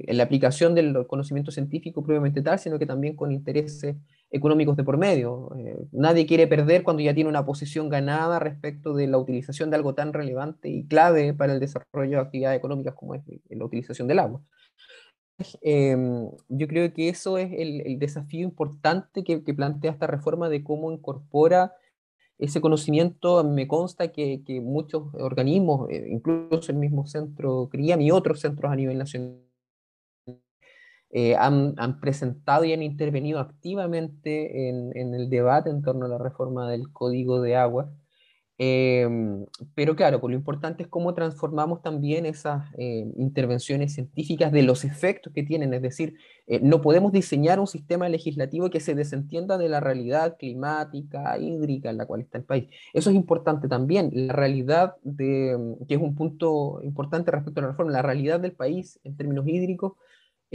la 0.08 0.24
aplicación 0.24 0.74
del 0.74 1.06
conocimiento 1.06 1.52
científico 1.52 2.04
propiamente 2.04 2.42
tal, 2.42 2.58
sino 2.58 2.80
que 2.80 2.88
también 2.88 3.16
con 3.16 3.32
intereses 3.32 3.96
económicos 4.32 4.76
de 4.76 4.84
por 4.84 4.98
medio. 4.98 5.52
Eh, 5.58 5.78
nadie 5.92 6.26
quiere 6.26 6.48
perder 6.48 6.82
cuando 6.84 7.04
ya 7.04 7.14
tiene 7.14 7.30
una 7.30 7.46
posición 7.46 7.90
ganada 7.90 8.40
respecto 8.40 8.96
de 8.96 9.06
la 9.06 9.20
utilización 9.20 9.70
de 9.70 9.76
algo 9.76 9.94
tan 9.94 10.14
relevante 10.14 10.68
y 10.70 10.88
clave 10.88 11.36
para 11.36 11.54
el 11.54 11.60
desarrollo 11.60 12.18
de 12.18 12.24
actividades 12.24 12.58
económicas 12.58 12.96
como 12.96 13.14
es 13.14 13.22
la 13.50 13.66
utilización 13.66 14.08
del 14.08 14.20
agua. 14.20 14.42
Em, 15.62 16.30
yo 16.50 16.68
creo 16.68 16.92
que 16.94 17.10
eso 17.10 17.38
es 17.38 17.52
el, 17.54 17.82
el 17.82 18.00
desafío 18.00 18.42
importante 18.42 19.24
que, 19.24 19.44
que 19.44 19.54
plantea 19.54 19.92
esta 19.92 20.08
reforma 20.08 20.50
de 20.50 20.64
cómo 20.64 20.92
incorpora 20.92 21.74
ese 22.38 22.62
conocimiento 22.62 23.44
me 23.44 23.68
consta 23.68 24.12
que, 24.12 24.42
muchos 24.62 25.14
organismos, 25.14 25.90
eh, 25.90 26.08
incluso 26.10 26.72
el 26.72 26.78
mismo 26.78 27.06
centro 27.06 27.70
CRIAM 27.72 28.02
y 28.02 28.12
otros 28.12 28.40
centros 28.42 28.72
a 28.72 28.76
nivel 28.76 28.98
nacional, 28.98 29.40
eh, 31.12 31.36
han, 31.36 31.76
presentado 32.02 32.64
y 32.66 32.74
han 32.74 32.82
intervenido 32.82 33.40
activamente 33.40 34.70
en, 34.70 34.98
en, 34.98 35.14
el 35.14 35.30
debate 35.30 35.70
en 35.70 35.84
torno 35.84 36.06
a 36.06 36.10
la 36.10 36.18
reforma 36.18 36.70
del 36.72 36.92
Código 36.92 37.40
de 37.40 37.56
Agua 37.56 37.92
Em, 38.60 39.46
pero 39.74 39.96
claro, 39.96 40.22
pues 40.22 40.32
lo 40.32 40.38
importante 40.38 40.84
es 40.84 40.90
cómo 40.90 41.16
transformamos 41.16 41.82
también 41.82 42.26
esas 42.28 42.64
eh, 42.78 43.12
intervenciones 43.18 43.94
científicas 43.94 44.52
de 44.52 44.62
los 44.62 44.86
efectos 44.86 45.34
que 45.34 45.42
tienen, 45.42 45.74
es 45.74 45.82
decir, 45.82 46.18
eh, 46.46 46.60
no 46.62 46.82
podemos 46.82 47.12
diseñar 47.12 47.60
un 47.60 47.66
sistema 47.66 48.10
legislativo 48.10 48.70
que 48.70 48.80
se 48.80 48.94
desentienda 48.94 49.58
de 49.58 49.70
la 49.70 49.80
realidad 49.80 50.38
climática, 50.38 51.38
hídrica 51.40 51.90
en 51.90 51.98
la 51.98 52.06
cual 52.06 52.22
está 52.22 52.38
el 52.38 52.44
país. 52.44 52.70
Eso 52.94 53.10
es 53.10 53.16
importante 53.16 53.68
también, 53.68 54.12
la 54.14 54.34
realidad 54.34 54.96
de, 55.04 55.76
que 55.88 55.96
es 55.96 56.02
un 56.02 56.16
punto 56.16 56.80
importante 56.84 57.32
respecto 57.32 57.60
a 57.60 57.64
la 57.64 57.70
reforma, 57.70 57.92
la 57.92 58.02
realidad 58.04 58.40
del 58.40 58.54
país 58.54 59.00
en 59.04 59.18
términos 59.18 59.48
hídricos 59.48 59.94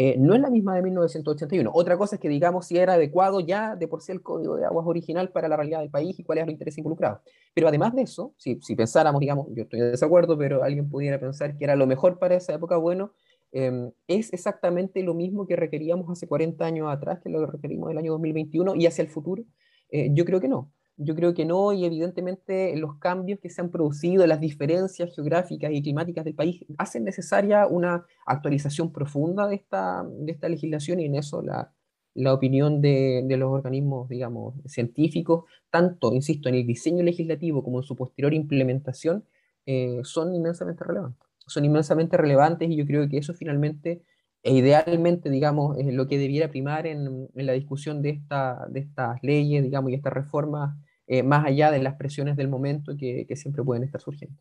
eh, 0.00 0.14
no 0.16 0.32
es 0.36 0.40
la 0.40 0.48
misma 0.48 0.76
de 0.76 0.82
1981. 0.82 1.72
Otra 1.74 1.98
cosa 1.98 2.14
es 2.14 2.20
que 2.20 2.28
digamos 2.28 2.66
si 2.66 2.78
era 2.78 2.92
adecuado 2.92 3.40
ya 3.40 3.74
de 3.74 3.88
por 3.88 4.00
sí 4.00 4.12
el 4.12 4.22
código 4.22 4.54
de 4.54 4.64
aguas 4.64 4.86
original 4.86 5.30
para 5.32 5.48
la 5.48 5.56
realidad 5.56 5.80
del 5.80 5.90
país 5.90 6.16
y 6.20 6.22
cuáles 6.22 6.42
eran 6.42 6.50
los 6.50 6.52
intereses 6.52 6.78
involucrados. 6.78 7.18
Pero 7.52 7.66
además 7.66 7.96
de 7.96 8.02
eso, 8.02 8.32
si, 8.36 8.54
pensáramos, 8.76 9.18
digamos, 9.18 9.48
yo 9.50 9.64
estoy 9.64 9.80
de 9.80 9.90
desacuerdo, 9.90 10.38
pero 10.38 10.62
alguien 10.62 10.88
pudiera 10.88 11.18
pensar 11.18 11.56
que 11.56 11.64
era 11.64 11.74
lo 11.74 11.84
mejor 11.88 12.20
para 12.20 12.36
esa 12.36 12.54
época, 12.54 12.76
bueno, 12.76 13.12
em, 13.50 13.90
es 14.06 14.32
exactamente 14.32 15.02
lo 15.02 15.14
mismo 15.14 15.48
que 15.48 15.56
requeríamos 15.56 16.08
hace 16.08 16.28
40 16.28 16.64
años 16.64 16.86
atrás, 16.88 17.18
que 17.20 17.28
lo 17.28 17.40
que 17.40 17.50
requerimos 17.50 17.90
el 17.90 17.98
año 17.98 18.12
2021 18.12 18.76
y 18.76 18.86
hacia 18.86 19.02
el 19.02 19.08
futuro. 19.08 19.42
Eh, 19.90 20.10
yo 20.12 20.24
creo 20.24 20.40
que 20.40 20.46
no. 20.46 20.70
Yo 21.00 21.14
creo 21.14 21.32
que 21.32 21.44
no, 21.44 21.72
y 21.72 21.84
evidentemente 21.84 22.76
los 22.76 22.96
cambios 22.98 23.38
que 23.38 23.50
se 23.50 23.60
han 23.60 23.70
producido, 23.70 24.26
las 24.26 24.40
diferencias 24.40 25.14
geográficas 25.14 25.70
y 25.72 25.80
climáticas 25.80 26.24
del 26.24 26.34
país, 26.34 26.64
hacen 26.76 27.04
necesaria 27.04 27.68
una 27.68 28.04
actualización 28.26 28.92
profunda 28.92 29.46
de 29.46 29.54
esta, 29.54 30.04
de 30.04 30.32
esta 30.32 30.48
legislación 30.48 30.98
y 30.98 31.04
en 31.04 31.14
eso 31.14 31.40
la, 31.40 31.72
la 32.14 32.34
opinión 32.34 32.80
de, 32.80 33.22
de, 33.24 33.36
los 33.36 33.50
organismos, 33.52 34.08
digamos, 34.08 34.54
científicos, 34.66 35.44
tanto, 35.70 36.12
insisto, 36.12 36.48
en 36.48 36.56
el 36.56 36.66
diseño 36.66 37.04
legislativo 37.04 37.62
como 37.62 37.78
en 37.78 37.84
su 37.84 37.94
posterior 37.94 38.34
implementación, 38.34 39.24
eh, 39.66 40.00
son 40.02 40.34
inmensamente 40.34 40.82
relevantes. 40.82 41.28
Son 41.46 41.64
inmensamente 41.64 42.16
relevantes 42.16 42.68
y 42.70 42.76
yo 42.76 42.84
creo 42.86 43.08
que 43.08 43.18
eso 43.18 43.34
finalmente 43.34 44.02
e 44.42 44.52
idealmente, 44.54 45.30
digamos, 45.30 45.76
es 45.78 45.92
lo 45.92 46.06
que 46.08 46.18
debiera 46.18 46.48
primar 46.48 46.86
en, 46.86 47.28
en 47.34 47.46
la 47.46 47.52
discusión 47.52 48.02
de, 48.02 48.10
esta, 48.10 48.66
de 48.70 48.80
estas 48.80 49.22
leyes, 49.22 49.62
digamos, 49.62 49.90
y 49.90 49.94
estas 49.94 50.12
reformas, 50.12 50.76
eh, 51.08 51.22
más 51.22 51.46
allá 51.46 51.70
de 51.70 51.82
las 51.82 51.96
presiones 51.96 52.36
del 52.36 52.48
momento 52.48 52.92
que, 52.96 53.26
que 53.26 53.34
siempre 53.34 53.64
pueden 53.64 53.82
estar 53.82 54.00
surgiendo. 54.00 54.36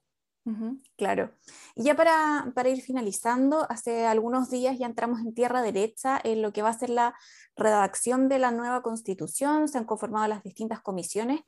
claro. 0.98 1.32
Y 1.76 1.84
ya 1.84 1.96
para, 1.96 2.52
para, 2.54 2.70
ir 2.70 2.82
finalizando, 2.82 3.66
hace 3.70 4.06
algunos 4.06 4.50
días 4.50 4.78
ya 4.78 4.86
entramos 4.86 5.22
en 5.22 5.34
tierra 5.34 5.62
derecha 5.62 6.20
en 6.24 6.42
lo 6.42 6.52
que 6.52 6.62
va 6.62 6.70
a 6.70 6.78
ser 6.78 6.90
la 6.90 7.16
redacción 7.56 8.30
de 8.30 8.40
la 8.40 8.52
nueva 8.52 8.82
constitución, 8.82 9.68
se 9.68 9.78
han 9.78 9.86
conformado 9.86 10.28
las 10.28 10.44
distintas 10.44 10.82
comisiones 10.82 11.42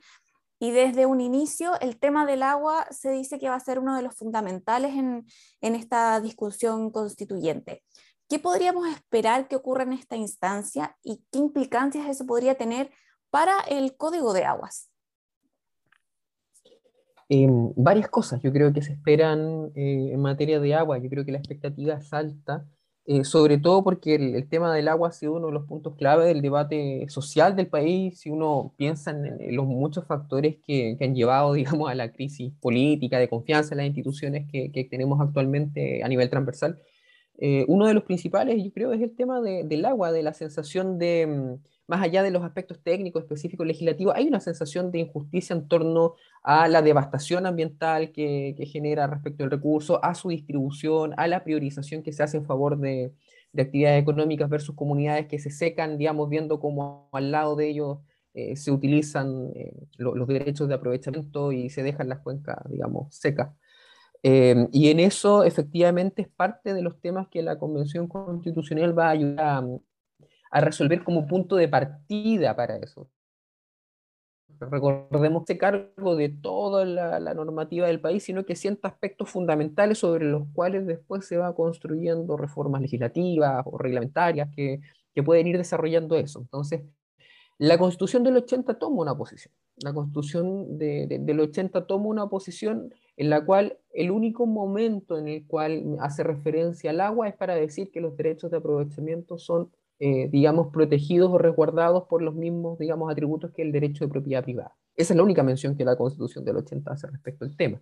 y 0.58 0.71
desde 0.71 1.05
un 1.05 1.21
inicio 1.21 1.79
el 1.79 1.99
tema 1.99 2.25
del 2.25 2.43
agua 2.43 2.88
se 2.91 3.12
dice 3.12 3.39
que 3.39 3.49
va 3.49 3.55
a 3.55 3.60
ser 3.60 3.79
uno 3.79 3.95
de 3.95 4.03
los 4.03 4.15
fundamentales 4.15 4.95
en, 4.95 5.25
en 5.62 5.75
esta 5.75 6.19
discusión 6.19 6.91
constituyente. 6.91 7.84
¿Qué 8.29 8.39
podríamos 8.39 8.88
esperar 8.88 9.47
que 9.47 9.55
ocurra 9.55 9.84
en 9.84 9.93
esta 9.93 10.15
instancia 10.15 10.97
y 11.03 11.25
qué 11.32 11.39
implicancias 11.39 12.08
eso 12.08 12.25
podría 12.25 12.55
tener 12.55 12.91
para 13.29 13.60
el 13.62 13.97
Código 13.97 14.34
de 14.34 14.45
Aguas? 14.45 14.89
Em, 17.32 17.72
varias 17.76 18.10
cosas 18.10 18.42
yo 18.42 18.52
creo 18.52 18.74
que 18.74 18.82
se 18.82 18.94
esperan 18.94 19.72
eh, 19.76 20.10
en 20.13 20.20
materia 20.20 20.60
de 20.60 20.74
agua. 20.74 20.98
Yo 20.98 21.10
creo 21.10 21.26
que 21.26 21.32
la 21.32 21.38
expectativa 21.38 21.94
es 21.94 22.12
alta, 22.12 22.65
eh, 23.06 23.24
sobre 23.24 23.60
todo 23.60 23.84
porque 23.84 24.15
el, 24.15 24.50
tema 24.50 24.74
del 24.74 24.88
agua 24.88 25.10
ha 25.10 25.12
sido 25.12 25.34
uno 25.34 25.48
de 25.48 25.54
los 25.54 25.65
puntos 25.68 25.96
clave 25.96 26.26
del 26.26 26.42
debate 26.42 27.06
social 27.10 27.56
del 27.56 27.68
país. 27.68 28.20
Si 28.20 28.32
uno 28.32 28.74
piensa 28.78 29.12
en, 29.12 29.56
los 29.56 29.68
muchos 29.68 30.06
factores 30.06 30.58
que, 30.65 30.98
han 31.00 31.13
llevado, 31.13 31.54
digamos, 31.54 31.89
a 31.89 31.96
la 31.96 32.12
crisis 32.12 32.52
política, 32.60 33.20
de 33.20 33.30
confianza 33.30 33.76
en 33.76 33.78
las 33.78 33.88
instituciones 33.88 34.48
que, 34.52 34.72
que 34.72 34.84
tenemos 34.86 35.22
actualmente 35.22 36.04
a 36.04 36.08
nivel 36.08 36.30
transversal, 36.32 36.80
eh, 37.41 37.63
uno 37.69 37.88
de 37.88 37.93
los 37.93 38.04
principales, 38.04 38.62
yo 38.62 38.69
creo, 38.73 38.91
es 38.91 39.02
el 39.02 39.15
tema 39.15 39.39
del 39.41 39.86
agua, 39.86 40.12
de 40.12 40.23
la 40.23 40.34
sensación 40.34 40.99
de, 40.99 41.25
mm, 41.25 41.63
más 41.88 42.02
allá 42.02 42.21
de 42.21 42.32
los 42.32 42.43
aspectos 42.43 42.84
técnicos, 42.84 43.23
específicos, 43.23 43.65
legislativos, 43.65 44.13
hay 44.17 44.28
una 44.28 44.41
sensación 44.41 44.91
de 44.91 44.99
injusticia 44.99 45.56
en 45.56 45.69
torno 45.69 46.15
a 46.43 46.67
la 46.67 46.82
devastación 46.82 47.45
ambiental 47.45 48.12
que, 48.12 48.56
genera 48.69 49.08
respecto 49.08 49.45
al 49.45 49.52
recurso, 49.52 50.04
a 50.04 50.15
su 50.15 50.30
distribución, 50.30 51.13
a 51.15 51.28
la 51.28 51.45
priorización 51.45 52.04
que 52.04 52.12
se 52.12 52.23
hace 52.23 52.38
en 52.38 52.45
favor 52.45 52.78
de, 52.78 53.13
actividades 53.58 54.02
económicas 54.02 54.49
versus 54.49 54.75
comunidades 54.75 55.28
que 55.28 55.39
se 55.39 55.49
secan, 55.49 55.97
digamos, 55.97 56.30
viendo 56.30 56.60
cómo 56.60 57.10
al 57.13 57.32
lado 57.32 57.56
de 57.56 57.69
ellos 57.69 57.99
eh, 58.34 58.56
se 58.58 58.71
utilizan 58.71 59.52
eh, 59.56 59.73
los 59.97 60.28
derechos 60.28 60.67
de 60.67 60.75
aprovechamiento 60.75 61.52
y 61.52 61.69
se 61.69 61.84
dejan 61.84 62.10
las 62.10 62.19
cuencas, 62.19 62.58
digamos, 62.69 63.15
secas. 63.15 63.49
Em, 64.21 64.67
y 64.73 64.89
en 64.89 64.99
eso 64.99 65.43
efectivamente 65.43 66.23
es 66.23 66.27
parte 66.27 66.73
de 66.73 66.82
los 66.82 66.99
temas 66.99 67.29
que 67.29 67.41
la 67.41 67.58
Convención 67.58 68.08
Constitucional 68.08 68.97
va 68.97 69.08
a 69.08 69.12
ayudar 69.12 69.63
a, 70.51 70.62
resolver 70.62 71.03
como 71.03 71.25
punto 71.27 71.55
de 71.55 71.69
partida 71.69 72.55
para 72.55 72.77
eso. 72.77 73.10
Recordemos 74.60 75.43
este 75.43 75.58
cargo 75.58 76.17
de 76.17 76.29
toda 76.29 76.84
la, 76.84 77.34
normativa 77.34 77.88
del 77.88 78.01
país, 78.01 78.23
sino 78.23 78.45
que 78.45 78.58
sienta 78.58 78.89
aspectos 78.89 79.29
fundamentales 79.29 79.99
sobre 79.99 80.25
los 80.25 80.43
cuales 80.53 80.86
después 80.86 81.25
se 81.25 81.38
va 81.38 81.55
construyendo 81.55 82.36
reformas 82.36 82.82
legislativas 82.82 83.63
o 83.65 83.77
reglamentarias 83.77 84.49
que, 84.53 84.82
que 85.15 85.23
pueden 85.23 85.47
ir 85.47 85.58
desarrollando 85.58 86.17
eso. 86.17 86.41
Entonces, 86.41 86.82
la 87.58 87.77
Constitución 87.77 88.23
del 88.23 88.38
80 88.38 88.79
toma 88.79 89.01
una 89.01 89.15
posición. 89.15 89.53
La 89.77 89.93
Constitución 89.93 90.77
del 90.77 91.39
80 91.39 91.88
toma 91.88 92.08
una 92.08 92.27
posición 92.27 92.93
en 93.19 93.29
la 93.29 93.43
cual 93.43 93.77
el 93.91 94.12
único 94.12 94.45
momento 94.45 95.17
en 95.17 95.27
el 95.27 95.45
cual 95.45 95.97
hace 95.99 96.23
referencia 96.23 96.91
al 96.91 97.01
agua 97.01 97.27
es 97.27 97.36
para 97.36 97.53
decir 97.53 97.91
que 97.91 97.99
los 97.99 98.15
derechos 98.15 98.49
de 98.49 98.58
aprovechamiento 98.58 99.38
son, 99.38 99.69
eh, 99.99 100.29
digamos, 100.29 100.67
protegidos 100.71 101.29
o 101.29 101.38
resguardados 101.38 102.05
por 102.08 102.21
los 102.21 102.34
mismos, 102.34 102.79
digamos, 102.79 103.12
atributos 103.12 103.51
que 103.51 103.62
el 103.62 103.73
derecho 103.73 104.05
de 104.05 104.12
propiedad 104.12 104.41
privada. 104.41 104.73
Esa 104.95 105.13
es 105.13 105.17
la 105.17 105.23
única 105.23 105.43
mención 105.43 105.75
que 105.75 105.84
la 105.84 105.97
Constitución 105.97 106.45
del 106.45 106.55
80 106.55 106.89
hace 106.89 107.08
respecto 107.08 107.43
al 107.43 107.58
tema. 107.58 107.82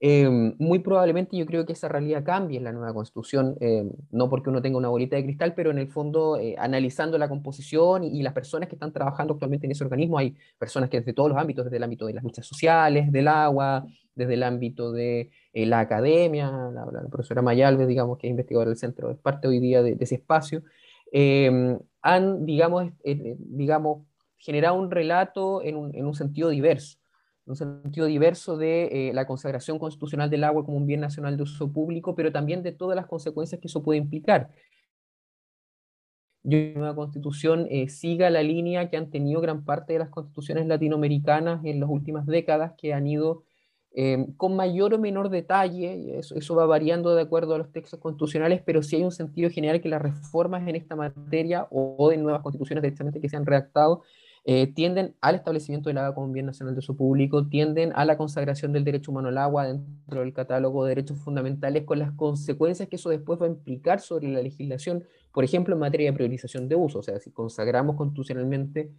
Em, 0.00 0.54
muy 0.58 0.78
probablemente 0.78 1.36
yo 1.36 1.44
creo 1.44 1.66
que 1.66 1.72
esa 1.72 1.88
realidad 1.88 2.22
cambie 2.24 2.58
en 2.58 2.64
la 2.64 2.72
nueva 2.72 2.94
constitución, 2.94 3.56
em, 3.60 3.90
no 4.12 4.28
porque 4.30 4.48
uno 4.48 4.62
tenga 4.62 4.78
una 4.78 4.88
bolita 4.88 5.16
de 5.16 5.24
cristal, 5.24 5.54
pero 5.54 5.72
en 5.72 5.78
el 5.78 5.88
fondo, 5.88 6.38
eh, 6.38 6.54
analizando 6.56 7.18
la 7.18 7.28
composición 7.28 8.04
y, 8.04 8.22
las 8.22 8.32
personas 8.32 8.68
que 8.68 8.76
están 8.76 8.92
trabajando 8.92 9.34
actualmente 9.34 9.66
en 9.66 9.72
ese 9.72 9.82
organismo, 9.82 10.18
hay 10.18 10.36
personas 10.58 10.88
que 10.88 10.98
desde 10.98 11.12
todos 11.14 11.30
los 11.30 11.38
ámbitos, 11.38 11.64
desde 11.64 11.78
el 11.78 11.82
ámbito 11.82 12.06
de 12.06 12.14
las 12.14 12.22
luchas 12.22 12.46
sociales, 12.46 13.10
del 13.10 13.26
agua, 13.26 13.86
desde 14.14 14.34
el 14.34 14.42
ámbito 14.44 14.92
de 14.92 15.30
eh, 15.52 15.66
la 15.66 15.80
academia, 15.80 16.50
la, 16.72 16.86
profesora 17.10 17.42
Mayalves, 17.42 17.88
digamos, 17.88 18.18
que 18.18 18.28
es 18.28 18.30
investigadora 18.30 18.70
del 18.70 18.78
centro, 18.78 19.10
es 19.10 19.18
parte 19.18 19.48
hoy 19.48 19.58
día 19.58 19.82
de, 19.82 19.96
ese 19.98 20.16
espacio, 20.16 20.62
em, 21.12 21.78
han, 22.02 22.46
digamos, 22.46 22.92
eh, 23.04 23.36
digamos, 23.38 24.04
generado 24.36 24.76
un 24.78 24.90
relato 24.90 25.62
en 25.62 25.90
en 25.94 26.06
un 26.06 26.14
sentido 26.14 26.50
diverso 26.50 26.98
un 27.48 27.56
sentido 27.56 28.06
diverso 28.06 28.56
de 28.56 29.08
eh, 29.08 29.12
la 29.14 29.26
consagración 29.26 29.78
constitucional 29.78 30.30
del 30.30 30.44
agua 30.44 30.64
como 30.64 30.76
un 30.76 30.86
bien 30.86 31.00
nacional 31.00 31.36
de 31.36 31.44
uso 31.44 31.72
público, 31.72 32.14
pero 32.14 32.32
también 32.32 32.62
de 32.62 32.72
todas 32.72 32.96
las 32.96 33.06
consecuencias 33.06 33.60
que 33.60 33.68
eso 33.68 33.82
puede 33.82 33.98
implicar. 33.98 34.50
Yo 36.42 36.58
la 36.58 36.78
nueva 36.78 36.94
constitución 36.94 37.66
eh, 37.70 37.88
siga 37.88 38.30
la 38.30 38.42
línea 38.42 38.88
que 38.88 38.96
han 38.96 39.10
tenido 39.10 39.40
gran 39.40 39.64
parte 39.64 39.94
de 39.94 39.98
las 39.98 40.08
constituciones 40.08 40.66
latinoamericanas 40.66 41.64
en 41.64 41.80
las 41.80 41.90
últimas 41.90 42.26
décadas, 42.26 42.72
que 42.78 42.94
han 42.94 43.06
ido 43.06 43.44
eh, 43.92 44.26
con 44.36 44.54
mayor 44.54 44.94
o 44.94 44.98
menor 44.98 45.30
detalle, 45.30 46.18
eso, 46.18 46.36
eso, 46.36 46.54
va 46.54 46.66
variando 46.66 47.14
de 47.14 47.22
acuerdo 47.22 47.54
a 47.54 47.58
los 47.58 47.72
textos 47.72 47.98
constitucionales, 47.98 48.62
pero 48.64 48.82
sí 48.82 48.96
hay 48.96 49.02
un 49.02 49.12
sentido 49.12 49.50
general 49.50 49.80
que 49.80 49.88
las 49.88 50.02
reformas 50.02 50.66
en 50.68 50.76
esta 50.76 50.94
materia 50.94 51.66
o, 51.70 51.96
o 51.98 52.10
de 52.10 52.18
nuevas 52.18 52.42
constituciones 52.42 52.82
directamente 52.82 53.20
que 53.20 53.28
se 53.28 53.36
han 53.36 53.46
redactado 53.46 54.02
eh, 54.50 54.66
tienden 54.66 55.14
al 55.20 55.34
establecimiento 55.34 55.90
del 55.90 55.98
agua 55.98 56.14
como 56.14 56.32
bien 56.32 56.46
nacional 56.46 56.74
de 56.74 56.78
uso 56.78 56.96
público, 56.96 57.46
tienden 57.48 57.92
a 57.94 58.06
la 58.06 58.16
consagración 58.16 58.72
del 58.72 58.82
derecho 58.82 59.10
humano 59.10 59.28
al 59.28 59.36
agua 59.36 59.66
dentro 59.66 60.20
del 60.20 60.32
catálogo 60.32 60.86
de 60.86 60.88
derechos 60.88 61.18
fundamentales, 61.18 61.84
con 61.84 61.98
las 61.98 62.12
consecuencias 62.12 62.88
que 62.88 62.96
eso 62.96 63.10
después 63.10 63.38
va 63.38 63.44
a 63.44 63.50
implicar 63.50 64.00
sobre 64.00 64.28
la 64.28 64.40
legislación, 64.40 65.04
por 65.34 65.44
ejemplo, 65.44 65.74
en 65.74 65.80
materia 65.80 66.10
de 66.10 66.16
priorización 66.16 66.66
de 66.66 66.76
uso. 66.76 67.00
O 67.00 67.02
sea, 67.02 67.20
si 67.20 67.30
consagramos 67.30 67.94
constitucionalmente 67.96 68.90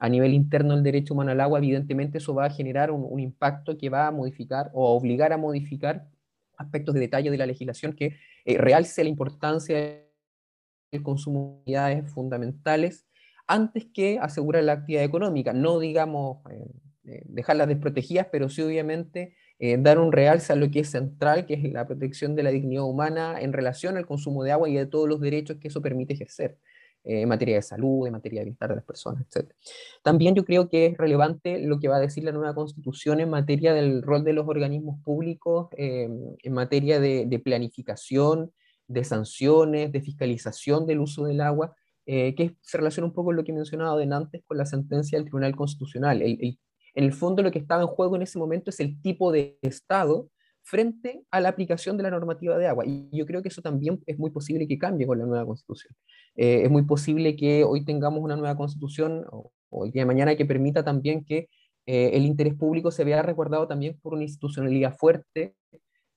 a 0.00 0.08
nivel 0.08 0.34
interno 0.34 0.74
el 0.74 0.82
derecho 0.82 1.14
humano 1.14 1.30
al 1.30 1.42
agua, 1.42 1.60
evidentemente 1.60 2.18
eso 2.18 2.34
va 2.34 2.46
a 2.46 2.50
generar 2.50 2.90
un, 2.90 3.20
impacto 3.20 3.78
que 3.78 3.90
va 3.90 4.08
a 4.08 4.10
modificar 4.10 4.72
o 4.74 4.88
a 4.88 4.90
obligar 4.90 5.32
a 5.32 5.36
modificar 5.36 6.08
aspectos 6.56 6.92
de 6.96 7.02
detalle 7.02 7.30
de 7.30 7.38
la 7.38 7.46
legislación 7.46 7.92
que 7.92 8.16
eh, 8.44 8.58
realce 8.58 9.04
la 9.04 9.10
importancia 9.10 9.76
del 10.90 11.02
consumo 11.04 11.62
de 11.66 11.70
unidades 11.70 12.10
fundamentales 12.10 13.07
antes 13.48 13.86
que 13.92 14.18
asegurar 14.20 14.62
la 14.62 14.74
actividad 14.74 15.02
económica. 15.02 15.52
No 15.52 15.80
digamos 15.80 16.38
eh, 16.50 16.70
eh, 17.06 17.22
dejarlas 17.24 17.66
desprotegidas, 17.66 18.28
pero 18.30 18.48
sí 18.48 18.62
obviamente 18.62 19.34
eh, 19.58 19.76
dar 19.80 19.98
un 19.98 20.12
realce 20.12 20.52
a 20.52 20.56
lo 20.56 20.70
que 20.70 20.80
es 20.80 20.90
central, 20.90 21.46
que 21.46 21.54
es 21.54 21.72
la 21.72 21.86
protección 21.86 22.36
de 22.36 22.44
la 22.44 22.50
dignidad 22.50 22.84
humana 22.84 23.40
en 23.40 23.52
relación 23.52 23.96
al 23.96 24.06
consumo 24.06 24.44
de 24.44 24.52
agua 24.52 24.68
y 24.68 24.74
de 24.74 24.86
todos 24.86 25.08
los 25.08 25.20
derechos 25.20 25.56
que 25.56 25.68
eso 25.68 25.82
permite 25.82 26.12
ejercer 26.14 26.58
en 27.04 27.28
materia 27.28 27.54
de 27.54 27.62
salud, 27.62 28.06
en 28.06 28.12
materia 28.12 28.40
de 28.40 28.46
bienestar 28.46 28.68
de 28.68 28.74
las 28.74 28.84
personas, 28.84 29.24
etc. 29.24 29.50
También 30.02 30.34
yo 30.34 30.44
creo 30.44 30.68
que 30.68 30.86
es 30.86 30.98
relevante 30.98 31.58
lo 31.58 31.78
que 31.80 31.88
va 31.88 31.96
a 31.96 32.00
decir 32.00 32.22
la 32.22 32.32
nueva 32.32 32.54
constitución 32.54 33.20
en 33.20 33.30
materia 33.30 33.72
del 33.72 34.02
rol 34.02 34.24
de 34.24 34.34
los 34.34 34.46
organismos 34.46 35.00
públicos, 35.02 35.68
en 35.78 36.52
materia 36.52 37.00
de 37.00 37.40
planificación, 37.42 38.52
de 38.88 39.04
sanciones, 39.04 39.90
de 39.90 40.02
fiscalización 40.02 40.86
del 40.86 40.98
uso 40.98 41.24
del 41.24 41.40
agua, 41.40 41.74
eh, 42.10 42.34
que 42.34 42.56
se 42.62 42.78
relaciona 42.78 43.06
un 43.06 43.12
poco 43.12 43.26
con 43.26 43.36
lo 43.36 43.44
que 43.44 43.52
de 43.52 44.14
antes 44.14 44.42
con 44.46 44.56
la 44.56 44.64
sentencia 44.64 45.18
del 45.18 45.26
Tribunal 45.26 45.54
Constitucional. 45.54 46.22
en 46.22 46.56
el 46.94 47.12
fondo 47.12 47.42
lo 47.42 47.50
que 47.50 47.58
estaba 47.58 47.82
en 47.82 47.88
juego 47.88 48.16
en 48.16 48.22
ese 48.22 48.38
momento 48.38 48.70
es 48.70 48.80
el 48.80 48.98
tipo 49.02 49.30
de 49.30 49.58
Estado 49.60 50.30
frente 50.62 51.22
a 51.30 51.40
la 51.42 51.50
aplicación 51.50 51.98
de 51.98 52.04
la 52.04 52.10
normativa 52.10 52.56
de 52.56 52.66
agua. 52.66 52.86
Y 52.86 53.10
yo 53.12 53.26
creo 53.26 53.42
que 53.42 53.48
eso 53.48 53.60
también 53.60 54.02
es 54.06 54.18
muy 54.18 54.30
posible 54.30 54.66
que 54.66 54.78
cambie 54.78 55.06
con 55.06 55.18
la 55.18 55.26
nueva 55.26 55.44
constitución. 55.44 55.94
Eh, 56.34 56.62
es 56.64 56.70
muy 56.70 56.84
posible 56.86 57.36
que 57.36 57.62
hoy 57.64 57.84
tengamos 57.84 58.22
una 58.22 58.36
nueva 58.36 58.56
constitución 58.56 59.26
o, 59.30 59.52
el 59.84 59.90
día 59.90 60.02
de 60.02 60.06
mañana 60.06 60.34
que 60.34 60.46
permita 60.46 60.82
también 60.82 61.26
que 61.26 61.50
eh, 61.84 62.12
el 62.14 62.24
interés 62.24 62.54
público 62.54 62.90
se 62.90 63.04
vea 63.04 63.20
resguardado 63.20 63.68
también 63.68 63.98
por 64.00 64.14
una 64.14 64.22
institucionalidad 64.22 64.96
fuerte 64.96 65.56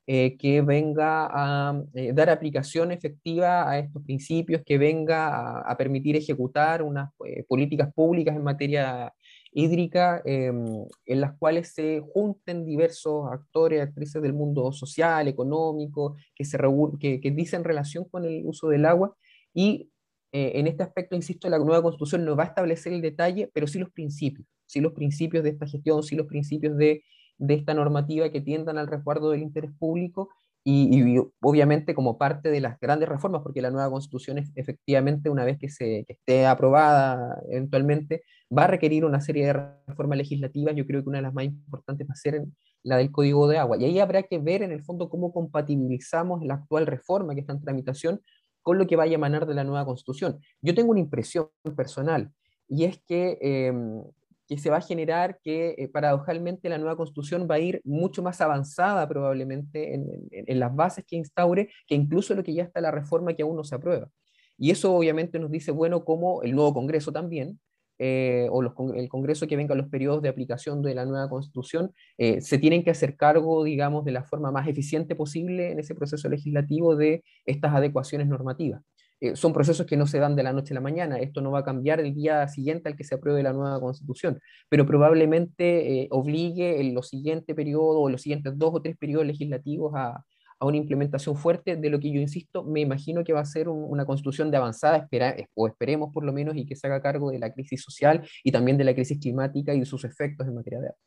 eh, 0.07 0.35
que 0.35 0.61
venga 0.61 1.27
a 1.31 1.79
eh, 1.93 2.11
dar 2.11 2.31
aplicación 2.31 2.91
efectiva 2.91 3.69
a 3.69 3.77
estos 3.77 4.03
principios, 4.03 4.63
que 4.65 4.79
venga 4.79 5.59
a, 5.61 5.77
permitir 5.77 6.15
ejecutar 6.15 6.81
unas 6.81 7.11
eh, 7.23 7.43
políticas 7.47 7.93
públicas 7.93 8.35
en 8.35 8.43
materia 8.43 9.13
hídrica 9.53 10.21
em, 10.25 10.65
en 11.05 11.21
las 11.21 11.37
cuales 11.37 11.73
se 11.73 12.01
junten 12.13 12.65
diversos 12.65 13.31
actores, 13.31 13.79
actrices 13.79 14.23
del 14.23 14.33
mundo 14.33 14.71
social, 14.71 15.27
económico, 15.27 16.15
que, 16.33 16.45
se 16.45 16.57
que, 16.99 17.21
que 17.21 17.31
dicen 17.31 17.63
relación 17.63 18.05
con 18.05 18.25
el 18.25 18.43
uso 18.45 18.69
del 18.69 18.85
agua. 18.85 19.15
Y 19.53 19.91
en 20.33 20.65
este 20.67 20.81
aspecto, 20.83 21.15
insisto, 21.15 21.49
la 21.49 21.59
nueva 21.59 21.81
constitución 21.83 22.25
no 22.25 22.35
va 22.37 22.43
a 22.43 22.47
establecer 22.47 22.93
el 22.93 23.01
detalle, 23.01 23.49
pero 23.53 23.67
sí 23.67 23.79
los 23.79 23.91
principios, 23.91 24.47
sí 24.65 24.79
los 24.79 24.93
principios 24.93 25.43
de 25.43 25.49
esta 25.49 25.67
gestión, 25.67 26.03
sí 26.03 26.15
los 26.15 26.27
principios 26.27 26.77
de 26.77 27.03
de 27.41 27.55
esta 27.55 27.73
normativa 27.73 28.29
que 28.29 28.39
tiendan 28.39 28.77
al 28.77 28.87
resguardo 28.87 29.31
del 29.31 29.41
interés 29.41 29.71
público 29.79 30.29
y, 30.63 31.17
obviamente 31.41 31.95
como 31.95 32.19
parte 32.19 32.51
de 32.51 32.61
las 32.61 32.79
grandes 32.79 33.09
reformas, 33.09 33.41
porque 33.41 33.63
la 33.63 33.71
nueva 33.71 33.89
constitución 33.89 34.37
efectivamente 34.55 35.27
una 35.27 35.43
vez 35.43 35.57
que, 35.57 35.69
se, 35.69 36.05
esté 36.07 36.45
aprobada 36.45 37.41
eventualmente 37.49 38.23
va 38.55 38.65
a 38.65 38.67
requerir 38.67 39.05
una 39.05 39.21
serie 39.21 39.47
de 39.47 39.53
reformas 39.87 40.19
legislativas, 40.19 40.75
yo 40.75 40.85
creo 40.85 41.01
que 41.01 41.09
una 41.09 41.17
de 41.17 41.23
las 41.23 41.33
más 41.33 41.45
importantes 41.45 42.07
va 42.07 42.13
a 42.13 42.15
ser 42.15 42.45
la 42.83 42.97
del 42.97 43.11
Código 43.11 43.47
de 43.47 43.57
Agua, 43.57 43.77
y 43.77 43.85
ahí 43.85 43.99
habrá 43.99 44.21
que 44.21 44.37
ver 44.37 44.61
en 44.61 44.71
el 44.71 44.83
fondo 44.83 45.09
cómo 45.09 45.33
compatibilizamos 45.33 46.43
la 46.43 46.55
actual 46.55 46.85
reforma 46.85 47.33
que 47.33 47.41
está 47.41 47.53
en 47.53 47.61
tramitación 47.61 48.21
con 48.61 48.77
lo 48.77 48.85
que 48.85 48.95
vaya 48.95 49.13
a 49.13 49.15
emanar 49.15 49.47
de 49.47 49.55
la 49.55 49.63
nueva 49.63 49.85
constitución. 49.85 50.39
Yo 50.61 50.75
tengo 50.75 50.91
una 50.91 50.99
impresión 50.99 51.49
personal, 51.75 52.31
y 52.67 52.83
es 52.83 53.01
que 53.07 53.39
em, 53.41 54.03
que 54.51 54.57
se 54.57 54.69
va 54.69 54.77
a 54.79 54.81
generar 54.81 55.39
que 55.41 55.75
eh, 55.77 55.87
paradojalmente 55.87 56.67
la 56.67 56.77
nueva 56.77 56.97
constitución 56.97 57.47
va 57.49 57.55
a 57.55 57.59
ir 57.59 57.79
mucho 57.85 58.21
más 58.21 58.41
avanzada 58.41 59.07
probablemente 59.07 59.93
en, 59.93 60.59
las 60.59 60.75
bases 60.75 61.05
que 61.07 61.15
instaure 61.15 61.69
que 61.87 61.95
incluso 61.95 62.35
lo 62.35 62.43
que 62.43 62.53
ya 62.53 62.63
está 62.63 62.81
la 62.81 62.91
reforma 62.91 63.33
que 63.33 63.43
aún 63.43 63.55
no 63.55 63.63
se 63.63 63.75
aprueba. 63.75 64.09
Y 64.57 64.71
eso 64.71 64.93
obviamente 64.93 65.39
nos 65.39 65.51
dice, 65.51 65.71
bueno, 65.71 66.03
como 66.03 66.43
el 66.43 66.53
nuevo 66.53 66.73
Congreso 66.73 67.13
también, 67.13 67.61
eh, 67.97 68.49
o 68.51 68.61
el 68.61 69.07
Congreso 69.07 69.47
que 69.47 69.55
venga 69.55 69.73
a 69.73 69.77
los 69.77 69.87
periodos 69.87 70.21
de 70.21 70.27
aplicación 70.27 70.81
de 70.81 70.95
la 70.95 71.05
nueva 71.05 71.29
Constitución, 71.29 71.93
eh, 72.17 72.41
se 72.41 72.57
tienen 72.57 72.83
que 72.83 72.91
hacer 72.91 73.15
cargo, 73.15 73.63
digamos, 73.63 74.03
de 74.03 74.11
la 74.11 74.25
forma 74.25 74.51
más 74.51 74.67
eficiente 74.67 75.15
posible 75.15 75.71
en 75.71 75.79
ese 75.79 75.95
proceso 75.95 76.27
legislativo 76.27 76.97
de 76.97 77.23
estas 77.45 77.73
adecuaciones 77.73 78.27
normativas. 78.27 78.81
Eh, 79.21 79.35
son 79.35 79.53
procesos 79.53 79.85
que 79.85 79.95
no 79.95 80.07
se 80.07 80.17
dan 80.17 80.35
de 80.35 80.41
la 80.41 80.51
noche 80.51 80.73
a 80.73 80.75
la 80.75 80.81
mañana. 80.81 81.19
Esto 81.19 81.41
no 81.41 81.51
va 81.51 81.59
a 81.59 81.63
cambiar 81.63 81.99
el 81.99 82.15
día 82.15 82.47
siguiente 82.47 82.89
al 82.89 82.95
que 82.95 83.03
se 83.03 83.15
apruebe 83.15 83.43
la 83.43 83.53
nueva 83.53 83.79
constitución, 83.79 84.39
pero 84.67 84.85
probablemente 84.87 86.01
eh, 86.01 86.07
obligue 86.09 86.81
en 86.81 86.95
los 86.95 87.09
siguientes 87.09 87.55
periodos 87.55 87.97
o 87.99 88.09
los 88.09 88.23
siguientes 88.23 88.57
dos 88.57 88.71
o 88.73 88.81
tres 88.81 88.97
periodos 88.97 89.27
legislativos 89.27 89.93
a, 89.95 90.25
a, 90.59 90.65
una 90.65 90.77
implementación 90.77 91.35
fuerte 91.35 91.75
de 91.75 91.89
lo 91.91 91.99
que 91.99 92.11
yo 92.11 92.19
insisto, 92.19 92.63
me 92.63 92.81
imagino 92.81 93.23
que 93.23 93.31
va 93.31 93.41
a 93.41 93.45
ser 93.45 93.69
una 93.69 94.05
constitución 94.05 94.49
de 94.49 94.57
avanzada, 94.57 94.97
espera, 94.97 95.35
o 95.53 95.67
esperemos 95.67 96.11
por 96.11 96.25
lo 96.25 96.33
menos, 96.33 96.55
y 96.55 96.65
que 96.65 96.75
se 96.75 96.87
haga 96.87 97.01
cargo 97.01 97.29
de 97.29 97.37
la 97.37 97.53
crisis 97.53 97.83
social 97.83 98.27
y 98.43 98.51
también 98.51 98.77
de 98.77 98.85
la 98.85 98.95
crisis 98.95 99.19
climática 99.19 99.73
y 99.73 99.79
de 99.79 99.85
sus 99.85 100.03
efectos 100.03 100.47
en 100.47 100.55
materia 100.55 100.79
de 100.79 100.87
agua. 100.87 100.99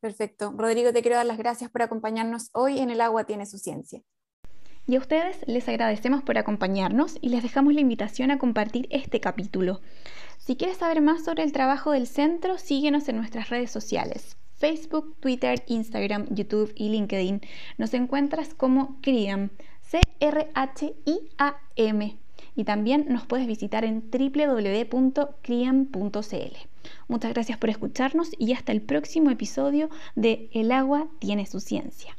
Perfecto. 0.00 0.52
Rodrigo, 0.54 0.92
te 0.92 1.00
quiero 1.00 1.16
dar 1.16 1.24
las 1.24 1.38
gracias 1.38 1.70
por 1.70 1.80
acompañarnos 1.80 2.50
hoy 2.52 2.80
en 2.80 2.90
El 2.90 3.00
agua 3.00 3.24
tiene 3.24 3.46
su 3.46 3.56
ciencia. 3.56 4.02
Y 4.86 4.96
a 4.96 4.98
ustedes 4.98 5.38
les 5.46 5.66
agradecemos 5.68 6.22
por 6.22 6.36
acompañarnos 6.36 7.16
y 7.22 7.30
les 7.30 7.42
dejamos 7.42 7.72
la 7.72 7.80
invitación 7.80 8.30
a 8.30 8.38
compartir 8.38 8.86
este 8.90 9.18
capítulo. 9.18 9.80
Si 10.38 10.56
quieres 10.56 10.76
saber 10.76 11.00
más 11.00 11.24
sobre 11.24 11.42
el 11.42 11.52
trabajo 11.52 11.92
del 11.92 12.06
centro, 12.06 12.58
síguenos 12.58 13.08
en 13.08 13.16
nuestras 13.16 13.48
redes 13.48 13.70
sociales. 13.70 14.36
Facebook, 14.56 15.16
Twitter, 15.20 15.64
Instagram, 15.68 16.26
YouTube 16.34 16.72
y 16.76 16.90
LinkedIn. 16.90 17.40
Nos 17.78 17.94
encuentras 17.94 18.52
como 18.52 19.00
CRIAM, 19.00 19.48
C-R-H-I-A-M. 19.82 20.18
Y 22.56 22.64
también 22.64 23.06
nos 23.08 23.24
puedes 23.26 23.46
visitar 23.46 23.84
en 23.84 24.10
www.criam.cl. 24.10 25.16
Muchas 27.08 27.32
gracias 27.32 27.58
por 27.58 27.70
escucharnos 27.70 28.30
y 28.38 28.52
hasta 28.52 28.72
el 28.72 28.82
próximo 28.82 29.30
episodio 29.30 29.88
de 30.14 30.50
El 30.52 30.72
agua 30.72 31.08
tiene 31.20 31.46
su 31.46 31.60
ciencia. 31.60 32.14